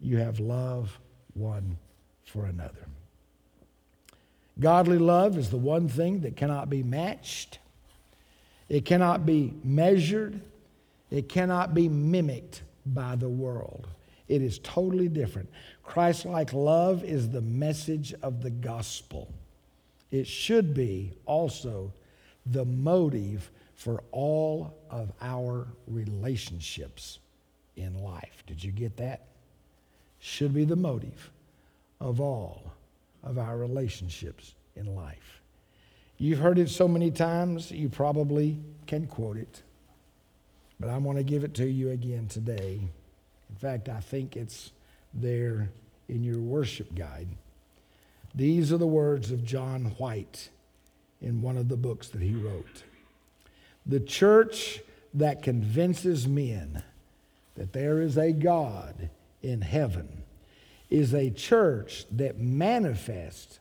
you 0.01 0.17
have 0.17 0.41
love 0.41 0.99
one 1.35 1.77
for 2.25 2.45
another. 2.47 2.85
Godly 4.59 4.97
love 4.97 5.37
is 5.37 5.49
the 5.49 5.57
one 5.57 5.87
thing 5.87 6.19
that 6.21 6.35
cannot 6.35 6.69
be 6.69 6.83
matched, 6.83 7.59
it 8.67 8.83
cannot 8.83 9.25
be 9.25 9.53
measured, 9.63 10.41
it 11.09 11.29
cannot 11.29 11.73
be 11.73 11.87
mimicked 11.87 12.63
by 12.85 13.15
the 13.15 13.29
world. 13.29 13.87
It 14.27 14.41
is 14.41 14.59
totally 14.59 15.07
different. 15.07 15.49
Christ 15.81 16.25
like 16.25 16.51
love 16.51 17.05
is 17.05 17.29
the 17.29 17.41
message 17.41 18.13
of 18.21 18.41
the 18.41 18.49
gospel. 18.49 19.29
It 20.13 20.27
should 20.27 20.75
be 20.75 21.11
also 21.25 21.91
the 22.45 22.65
motive 22.65 23.49
for 23.73 24.03
all 24.11 24.77
of 24.91 25.11
our 25.19 25.67
relationships 25.87 27.17
in 27.75 28.03
life. 28.03 28.43
Did 28.45 28.63
you 28.63 28.71
get 28.71 28.95
that? 28.97 29.25
Should 30.19 30.53
be 30.53 30.65
the 30.65 30.75
motive 30.75 31.31
of 31.99 32.21
all 32.21 32.73
of 33.23 33.39
our 33.39 33.57
relationships 33.57 34.53
in 34.75 34.93
life. 34.95 35.41
You've 36.19 36.37
heard 36.37 36.59
it 36.59 36.69
so 36.69 36.87
many 36.87 37.09
times, 37.09 37.71
you 37.71 37.89
probably 37.89 38.59
can 38.85 39.07
quote 39.07 39.37
it. 39.37 39.63
But 40.79 40.91
I 40.91 40.97
want 40.99 41.17
to 41.17 41.23
give 41.23 41.43
it 41.43 41.55
to 41.55 41.65
you 41.65 41.89
again 41.89 42.27
today. 42.27 42.81
In 43.49 43.55
fact, 43.55 43.89
I 43.89 43.99
think 43.99 44.37
it's 44.37 44.73
there 45.11 45.71
in 46.07 46.23
your 46.23 46.37
worship 46.37 46.93
guide. 46.93 47.29
These 48.35 48.71
are 48.73 48.77
the 48.77 48.87
words 48.87 49.31
of 49.31 49.45
John 49.45 49.93
White 49.97 50.49
in 51.21 51.41
one 51.41 51.57
of 51.57 51.69
the 51.69 51.77
books 51.77 52.09
that 52.09 52.21
he 52.21 52.35
wrote. 52.35 52.83
The 53.85 53.99
church 53.99 54.81
that 55.13 55.43
convinces 55.43 56.27
men 56.27 56.83
that 57.55 57.73
there 57.73 58.01
is 58.01 58.17
a 58.17 58.31
God 58.31 59.09
in 59.41 59.61
heaven 59.61 60.23
is 60.89 61.13
a 61.13 61.29
church 61.29 62.05
that 62.11 62.39
manifests 62.39 63.59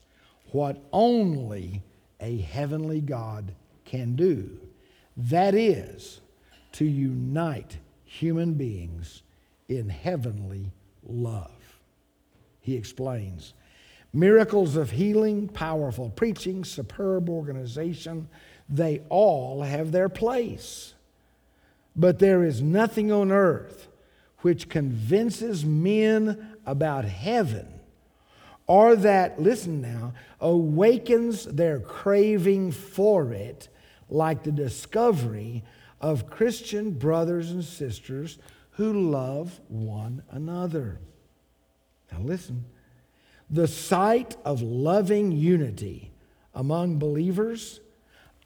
what 0.50 0.82
only 0.92 1.82
a 2.20 2.38
heavenly 2.38 3.00
God 3.00 3.54
can 3.84 4.16
do. 4.16 4.58
That 5.16 5.54
is, 5.54 6.20
to 6.72 6.84
unite 6.84 7.76
human 8.04 8.54
beings 8.54 9.22
in 9.68 9.88
heavenly 9.88 10.70
love. 11.06 11.50
He 12.60 12.76
explains 12.76 13.52
miracles 14.12 14.76
of 14.76 14.90
healing, 14.90 15.48
powerful 15.48 16.10
preaching, 16.10 16.64
superb 16.64 17.28
organization, 17.28 18.28
they 18.68 19.00
all 19.08 19.62
have 19.62 19.92
their 19.92 20.08
place. 20.08 20.94
But 21.94 22.18
there 22.18 22.44
is 22.44 22.62
nothing 22.62 23.12
on 23.12 23.30
earth 23.30 23.88
which 24.38 24.68
convinces 24.68 25.64
men 25.64 26.56
about 26.66 27.04
heaven 27.04 27.68
or 28.66 28.96
that, 28.96 29.40
listen 29.40 29.80
now, 29.80 30.14
awakens 30.40 31.44
their 31.44 31.80
craving 31.80 32.72
for 32.72 33.32
it, 33.32 33.68
like 34.08 34.42
the 34.42 34.52
discovery 34.52 35.62
of 36.00 36.30
Christian 36.30 36.92
brothers 36.92 37.50
and 37.50 37.64
sisters 37.64 38.38
who 38.72 39.10
love 39.10 39.60
one 39.68 40.22
another. 40.30 40.98
Now, 42.10 42.20
listen 42.20 42.64
the 43.52 43.68
sight 43.68 44.34
of 44.46 44.62
loving 44.62 45.30
unity 45.30 46.10
among 46.54 46.98
believers 46.98 47.80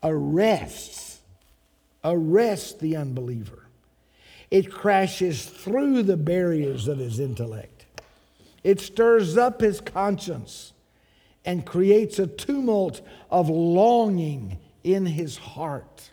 arrests 0.02 1.20
arrests 2.04 2.74
the 2.74 2.96
unbeliever. 2.96 3.66
It 4.50 4.70
crashes 4.70 5.44
through 5.46 6.04
the 6.04 6.16
barriers 6.16 6.86
of 6.86 6.98
his 6.98 7.18
intellect. 7.18 7.86
It 8.62 8.80
stirs 8.80 9.36
up 9.36 9.60
his 9.60 9.80
conscience 9.80 10.72
and 11.44 11.64
creates 11.64 12.18
a 12.18 12.26
tumult 12.26 13.00
of 13.30 13.48
longing 13.48 14.58
in 14.84 15.06
his 15.06 15.36
heart. 15.36 16.10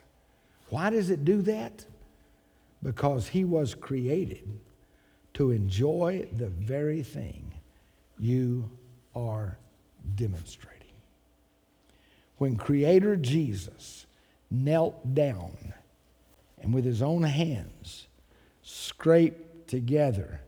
Why 0.70 0.90
does 0.90 1.10
it 1.10 1.26
do 1.26 1.42
that? 1.44 1.86
Because 2.82 3.28
he 3.28 3.44
was 3.44 3.76
created 3.76 4.60
to 5.36 5.52
enjoy 5.52 6.28
the 6.32 6.50
very 6.50 7.04
thing 7.04 7.54
you 8.20 8.70
are 9.16 9.58
demonstrating. 10.16 10.80
When 12.38 12.56
Creator 12.56 13.18
Jesus 13.18 14.06
knelt 14.50 15.14
down 15.14 15.74
and 16.62 16.74
with 16.74 16.86
his 16.86 17.02
own 17.02 17.24
hands 17.24 18.08
scraped 18.62 19.68
together 19.68 20.42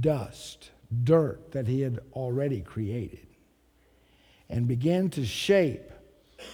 dust, 0.00 0.70
dirt 1.02 1.52
that 1.52 1.66
he 1.66 1.80
had 1.80 2.00
already 2.12 2.60
created, 2.60 3.26
and 4.48 4.68
began 4.68 5.10
to 5.10 5.24
shape 5.24 5.90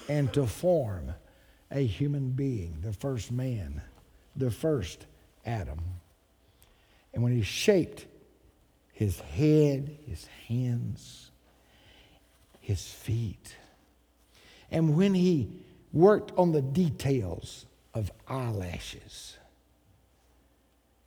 and 0.08 0.32
to 0.32 0.46
form 0.46 1.14
a 1.70 1.84
human 1.84 2.30
being, 2.30 2.78
the 2.82 2.92
first 2.92 3.30
man, 3.30 3.82
the 4.36 4.50
first 4.50 5.06
Adam. 5.44 5.80
And 7.12 7.22
when 7.22 7.32
he 7.32 7.42
shaped 7.42 8.06
his 9.01 9.18
head, 9.18 9.96
his 10.07 10.26
hands, 10.46 11.30
his 12.61 12.86
feet. 12.86 13.57
And 14.70 14.94
when 14.94 15.14
he 15.14 15.48
worked 15.90 16.32
on 16.36 16.53
the 16.53 16.61
details 16.61 17.64
of 17.94 18.12
eyelashes 18.28 19.38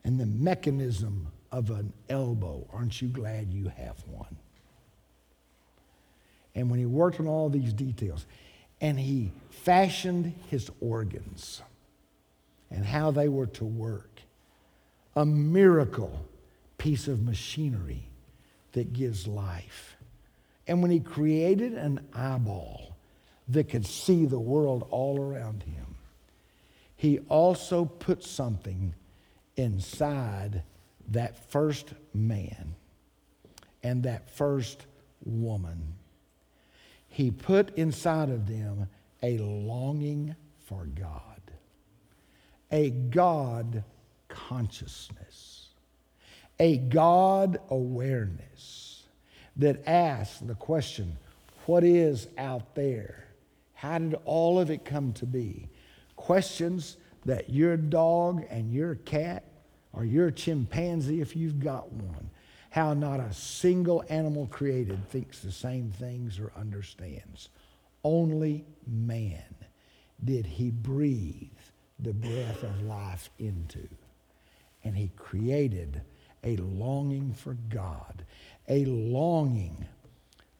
and 0.03 0.19
the 0.19 0.25
mechanism 0.25 1.27
of 1.51 1.69
an 1.69 1.93
elbow, 2.09 2.65
aren't 2.73 2.99
you 2.99 3.09
glad 3.09 3.53
you 3.53 3.71
have 3.77 4.03
one? 4.07 4.37
And 6.55 6.71
when 6.71 6.79
he 6.79 6.87
worked 6.87 7.19
on 7.19 7.27
all 7.27 7.47
these 7.47 7.73
details, 7.73 8.25
and 8.81 8.99
he 8.99 9.31
fashioned 9.51 10.33
his 10.49 10.71
organs 10.81 11.61
and 12.71 12.83
how 12.83 13.11
they 13.11 13.27
were 13.27 13.45
to 13.45 13.65
work, 13.65 14.19
a 15.15 15.23
miracle 15.23 16.25
piece 16.83 17.07
of 17.07 17.23
machinery 17.23 18.09
that 18.73 18.91
gives 18.91 19.25
life. 19.25 19.95
And 20.67 20.81
when 20.81 20.91
he 20.91 20.99
created 20.99 21.75
an 21.75 22.05
eyeball 22.13 22.97
that 23.47 23.69
could 23.69 23.85
see 23.85 24.25
the 24.25 24.37
world 24.37 24.85
all 24.89 25.17
around 25.17 25.63
him, 25.63 25.95
he 26.97 27.19
also 27.29 27.85
put 27.85 28.21
something 28.21 28.93
inside 29.55 30.63
that 31.07 31.49
first 31.49 31.93
man 32.13 32.75
and 33.81 34.03
that 34.03 34.29
first 34.31 34.85
woman. 35.23 35.93
He 37.07 37.31
put 37.31 37.77
inside 37.77 38.29
of 38.29 38.45
them 38.45 38.89
a 39.21 39.37
longing 39.37 40.35
for 40.65 40.85
God, 40.85 41.39
a 42.73 42.89
God 42.89 43.85
consciousness 44.27 45.52
a 46.63 46.77
God 46.77 47.59
awareness 47.71 49.03
that 49.57 49.85
asks 49.85 50.39
the 50.39 50.55
question 50.55 51.17
what 51.65 51.83
is 51.83 52.29
out 52.37 52.73
there? 52.73 53.25
How 53.73 53.97
did 53.99 54.15
all 54.23 54.57
of 54.57 54.71
it 54.71 54.85
come 54.85 55.11
to 55.13 55.25
be? 55.25 55.67
Questions 56.15 56.95
that 57.25 57.49
your 57.49 57.75
dog 57.75 58.45
and 58.49 58.71
your 58.71 58.95
cat 58.95 59.43
or 59.91 60.05
your 60.05 60.31
chimpanzee, 60.31 61.19
if 61.19 61.35
you've 61.35 61.59
got 61.59 61.91
one, 61.91 62.29
how 62.69 62.93
not 62.93 63.19
a 63.19 63.33
single 63.33 64.01
animal 64.07 64.47
created 64.47 65.09
thinks 65.09 65.39
the 65.39 65.51
same 65.51 65.91
things 65.91 66.39
or 66.39 66.53
understands. 66.55 67.49
Only 68.05 68.63
man 68.87 69.53
did 70.23 70.45
he 70.45 70.71
breathe 70.71 71.49
the 71.99 72.13
breath 72.13 72.63
of 72.63 72.83
life 72.83 73.29
into. 73.37 73.85
And 74.85 74.95
he 74.95 75.11
created 75.17 76.01
a 76.43 76.55
longing 76.57 77.33
for 77.33 77.55
God, 77.69 78.25
a 78.67 78.85
longing 78.85 79.85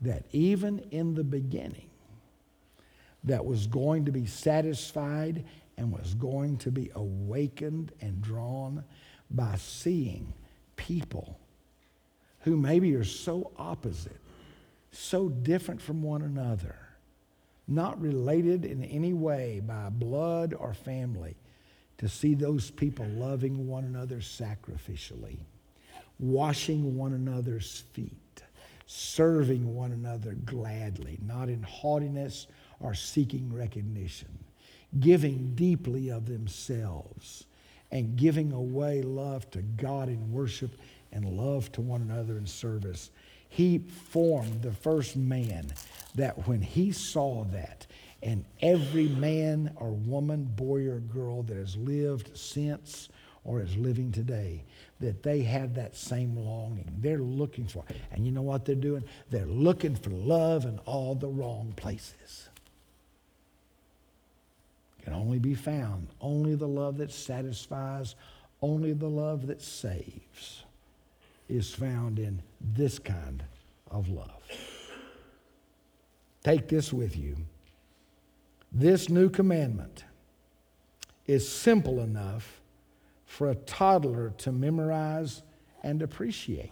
that 0.02 0.26
even 0.32 0.80
in 0.92 1.16
the 1.16 1.24
beginning, 1.24 1.90
that 3.24 3.46
was 3.46 3.68
going 3.68 4.06
to 4.06 4.12
be 4.12 4.26
satisfied 4.26 5.46
and 5.78 5.92
was 5.92 6.14
going 6.16 6.58
to 6.58 6.72
be 6.72 6.92
awakened 6.94 7.92
and 8.02 8.22
drawn 8.22 8.84
by 9.32 9.56
seeing 9.56 10.34
people 10.76 11.40
who 12.42 12.58
maybe 12.58 12.94
are 12.96 13.06
so 13.06 13.52
opposite, 13.58 14.20
so 14.92 15.30
different 15.30 15.82
from 15.82 16.04
one 16.04 16.22
another, 16.22 16.76
not 17.68 18.00
related 18.02 18.66
in 18.66 18.84
any 18.84 19.14
way 19.14 19.62
by 19.66 19.90
blood 19.90 20.54
or 20.54 20.74
family, 20.74 21.38
to 21.98 22.10
see 22.10 22.34
those 22.34 22.70
people 22.70 23.06
loving 23.06 23.68
one 23.68 23.86
another 23.86 24.18
sacrificially 24.18 25.40
washing 26.20 26.96
one 26.96 27.14
another's 27.14 27.84
feet, 27.94 28.44
serving 28.86 29.74
one 29.74 29.92
another 29.92 30.34
gladly, 30.46 31.20
not 31.26 31.50
in 31.50 31.64
haughtiness 31.64 32.48
or 32.80 32.94
seeking 32.94 33.52
recognition, 33.54 34.30
giving 35.00 35.56
deeply 35.56 36.10
of 36.10 36.26
themselves, 36.26 37.46
and 37.92 38.16
giving 38.16 38.52
away 38.52 39.02
love 39.02 39.50
to 39.52 39.62
God 39.62 40.10
in 40.10 40.32
worship 40.32 40.72
and 41.12 41.26
love 41.26 41.72
to 41.74 41.82
one 41.82 42.02
another 42.02 42.38
in 42.38 42.48
service. 42.48 43.12
He 43.50 43.78
formed 43.78 44.64
the 44.64 44.72
first 44.72 45.16
man 45.16 45.72
that 46.16 46.48
when 46.48 46.62
he 46.62 46.92
saw 46.92 47.44
that, 47.46 47.86
and 48.24 48.46
every 48.62 49.10
man 49.10 49.72
or 49.76 49.92
woman, 49.92 50.46
boy 50.46 50.88
or 50.88 51.00
girl 51.00 51.44
that 51.44 51.58
has 51.58 51.76
lived 51.76 52.36
since 52.38 53.10
or 53.46 53.62
is 53.62 53.76
living 53.76 54.12
today, 54.12 54.64
that 55.00 55.22
they 55.24 55.42
have 55.42 55.74
that 55.76 55.96
same 55.96 56.38
longing. 56.38 56.90
They're 57.00 57.18
looking 57.18 57.68
for. 57.68 57.84
And 58.12 58.26
you 58.26 58.32
know 58.32 58.42
what 58.42 58.66
they're 58.66 58.76
doing? 58.76 59.04
They're 59.30 59.46
looking 59.46 59.96
for 59.96 60.12
love 60.12 60.66
in 60.66 60.80
all 60.86 61.16
the 61.16 61.28
wrong 61.28 61.74
places. 61.76 62.50
Can 65.04 65.14
only 65.14 65.40
be 65.40 65.56
found. 65.56 66.08
Only 66.22 66.56
the 66.56 66.68
love 66.68 66.98
that 67.00 67.12
satisfies, 67.12 68.16
only 68.62 68.94
the 68.94 69.10
love 69.10 69.48
that 69.48 69.62
saves 69.62 70.64
is 71.50 71.74
found 71.74 72.20
in 72.20 72.42
this 72.62 73.00
kind 73.00 73.44
of 73.92 74.08
love. 74.08 74.42
Take 76.44 76.70
this 76.70 76.94
with 76.94 77.18
you. 77.18 77.36
This 78.72 79.10
new 79.10 79.30
commandment 79.30 80.06
is 81.28 81.48
simple 81.48 82.00
enough 82.00 82.62
for 83.34 83.50
a 83.50 83.56
toddler 83.56 84.32
to 84.38 84.52
memorize 84.52 85.42
and 85.82 86.04
appreciate. 86.04 86.72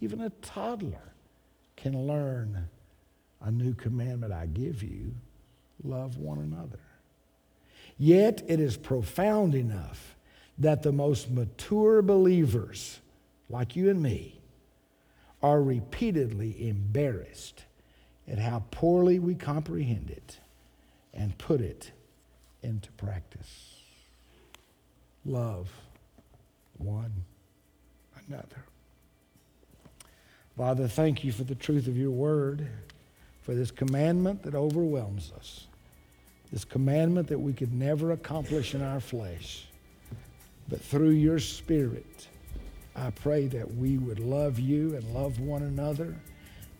Even 0.00 0.20
a 0.20 0.30
toddler 0.40 1.12
can 1.74 2.06
learn 2.06 2.68
a 3.40 3.50
new 3.50 3.74
commandment 3.74 4.32
I 4.32 4.46
give 4.46 4.84
you 4.84 5.16
love 5.82 6.16
one 6.16 6.38
another. 6.38 6.78
Yet 7.98 8.44
it 8.46 8.60
is 8.60 8.76
profound 8.76 9.56
enough 9.56 10.14
that 10.58 10.84
the 10.84 10.92
most 10.92 11.28
mature 11.28 12.02
believers, 12.02 13.00
like 13.50 13.74
you 13.74 13.90
and 13.90 14.00
me, 14.00 14.40
are 15.42 15.60
repeatedly 15.60 16.68
embarrassed 16.68 17.64
at 18.28 18.38
how 18.38 18.62
poorly 18.70 19.18
we 19.18 19.34
comprehend 19.34 20.08
it 20.08 20.38
and 21.12 21.36
put 21.36 21.60
it 21.60 21.90
into 22.62 22.92
practice. 22.92 23.77
Love 25.28 25.70
one 26.78 27.12
another. 28.26 28.64
Father, 30.56 30.88
thank 30.88 31.22
you 31.22 31.32
for 31.32 31.44
the 31.44 31.54
truth 31.54 31.86
of 31.86 31.98
your 31.98 32.10
word, 32.10 32.66
for 33.42 33.54
this 33.54 33.70
commandment 33.70 34.42
that 34.42 34.54
overwhelms 34.54 35.30
us, 35.36 35.66
this 36.50 36.64
commandment 36.64 37.28
that 37.28 37.38
we 37.38 37.52
could 37.52 37.74
never 37.74 38.12
accomplish 38.12 38.74
in 38.74 38.82
our 38.82 39.00
flesh. 39.00 39.66
But 40.66 40.80
through 40.80 41.10
your 41.10 41.38
Spirit, 41.38 42.26
I 42.96 43.10
pray 43.10 43.48
that 43.48 43.74
we 43.74 43.98
would 43.98 44.20
love 44.20 44.58
you 44.58 44.94
and 44.94 45.04
love 45.12 45.40
one 45.40 45.62
another, 45.62 46.16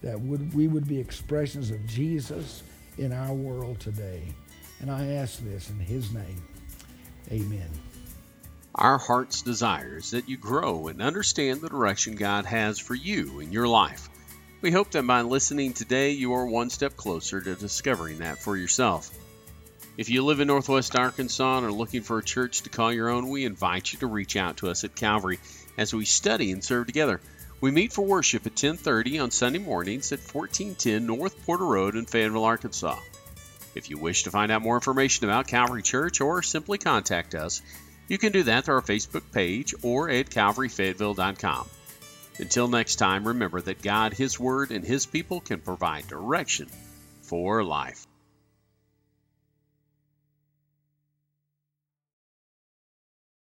that 0.00 0.18
would, 0.18 0.54
we 0.54 0.68
would 0.68 0.88
be 0.88 0.98
expressions 0.98 1.70
of 1.70 1.86
Jesus 1.86 2.62
in 2.96 3.12
our 3.12 3.34
world 3.34 3.78
today. 3.78 4.22
And 4.80 4.90
I 4.90 5.06
ask 5.12 5.38
this 5.44 5.68
in 5.68 5.78
his 5.78 6.14
name. 6.14 6.42
Amen. 7.30 7.68
Our 8.78 8.98
heart's 8.98 9.42
desire 9.42 9.96
is 9.96 10.12
that 10.12 10.28
you 10.28 10.36
grow 10.36 10.86
and 10.86 11.02
understand 11.02 11.60
the 11.60 11.68
direction 11.68 12.14
God 12.14 12.46
has 12.46 12.78
for 12.78 12.94
you 12.94 13.40
in 13.40 13.50
your 13.50 13.66
life. 13.66 14.08
We 14.60 14.70
hope 14.70 14.92
that 14.92 15.04
by 15.04 15.22
listening 15.22 15.72
today, 15.72 16.12
you 16.12 16.34
are 16.34 16.46
one 16.46 16.70
step 16.70 16.96
closer 16.96 17.40
to 17.40 17.56
discovering 17.56 18.18
that 18.18 18.40
for 18.40 18.56
yourself. 18.56 19.10
If 19.96 20.10
you 20.10 20.24
live 20.24 20.38
in 20.38 20.46
Northwest 20.46 20.94
Arkansas 20.94 21.58
and 21.58 21.66
are 21.66 21.72
looking 21.72 22.02
for 22.02 22.18
a 22.18 22.24
church 22.24 22.62
to 22.62 22.70
call 22.70 22.92
your 22.92 23.08
own, 23.08 23.28
we 23.28 23.44
invite 23.44 23.92
you 23.92 23.98
to 23.98 24.06
reach 24.06 24.36
out 24.36 24.58
to 24.58 24.70
us 24.70 24.84
at 24.84 24.94
Calvary 24.94 25.40
as 25.76 25.92
we 25.92 26.04
study 26.04 26.52
and 26.52 26.62
serve 26.62 26.86
together. 26.86 27.20
We 27.60 27.72
meet 27.72 27.92
for 27.92 28.02
worship 28.02 28.46
at 28.46 28.54
10:30 28.54 29.18
on 29.18 29.32
Sunday 29.32 29.58
mornings 29.58 30.12
at 30.12 30.20
1410 30.20 31.04
North 31.04 31.44
Porter 31.44 31.66
Road 31.66 31.96
in 31.96 32.06
Fayetteville, 32.06 32.44
Arkansas. 32.44 33.00
If 33.74 33.90
you 33.90 33.98
wish 33.98 34.22
to 34.22 34.30
find 34.30 34.52
out 34.52 34.62
more 34.62 34.76
information 34.76 35.24
about 35.24 35.48
Calvary 35.48 35.82
Church 35.82 36.20
or 36.20 36.44
simply 36.44 36.78
contact 36.78 37.34
us, 37.34 37.60
you 38.08 38.18
can 38.18 38.32
do 38.32 38.42
that 38.44 38.64
through 38.64 38.74
our 38.74 38.82
Facebook 38.82 39.30
page 39.32 39.74
or 39.82 40.10
at 40.10 40.30
calvaryfayetteville.com. 40.30 41.68
Until 42.38 42.68
next 42.68 42.96
time, 42.96 43.28
remember 43.28 43.60
that 43.60 43.82
God, 43.82 44.12
His 44.12 44.40
Word, 44.40 44.70
and 44.70 44.84
His 44.84 45.06
people 45.06 45.40
can 45.40 45.60
provide 45.60 46.08
direction 46.08 46.68
for 47.22 47.62
life. 47.62 48.07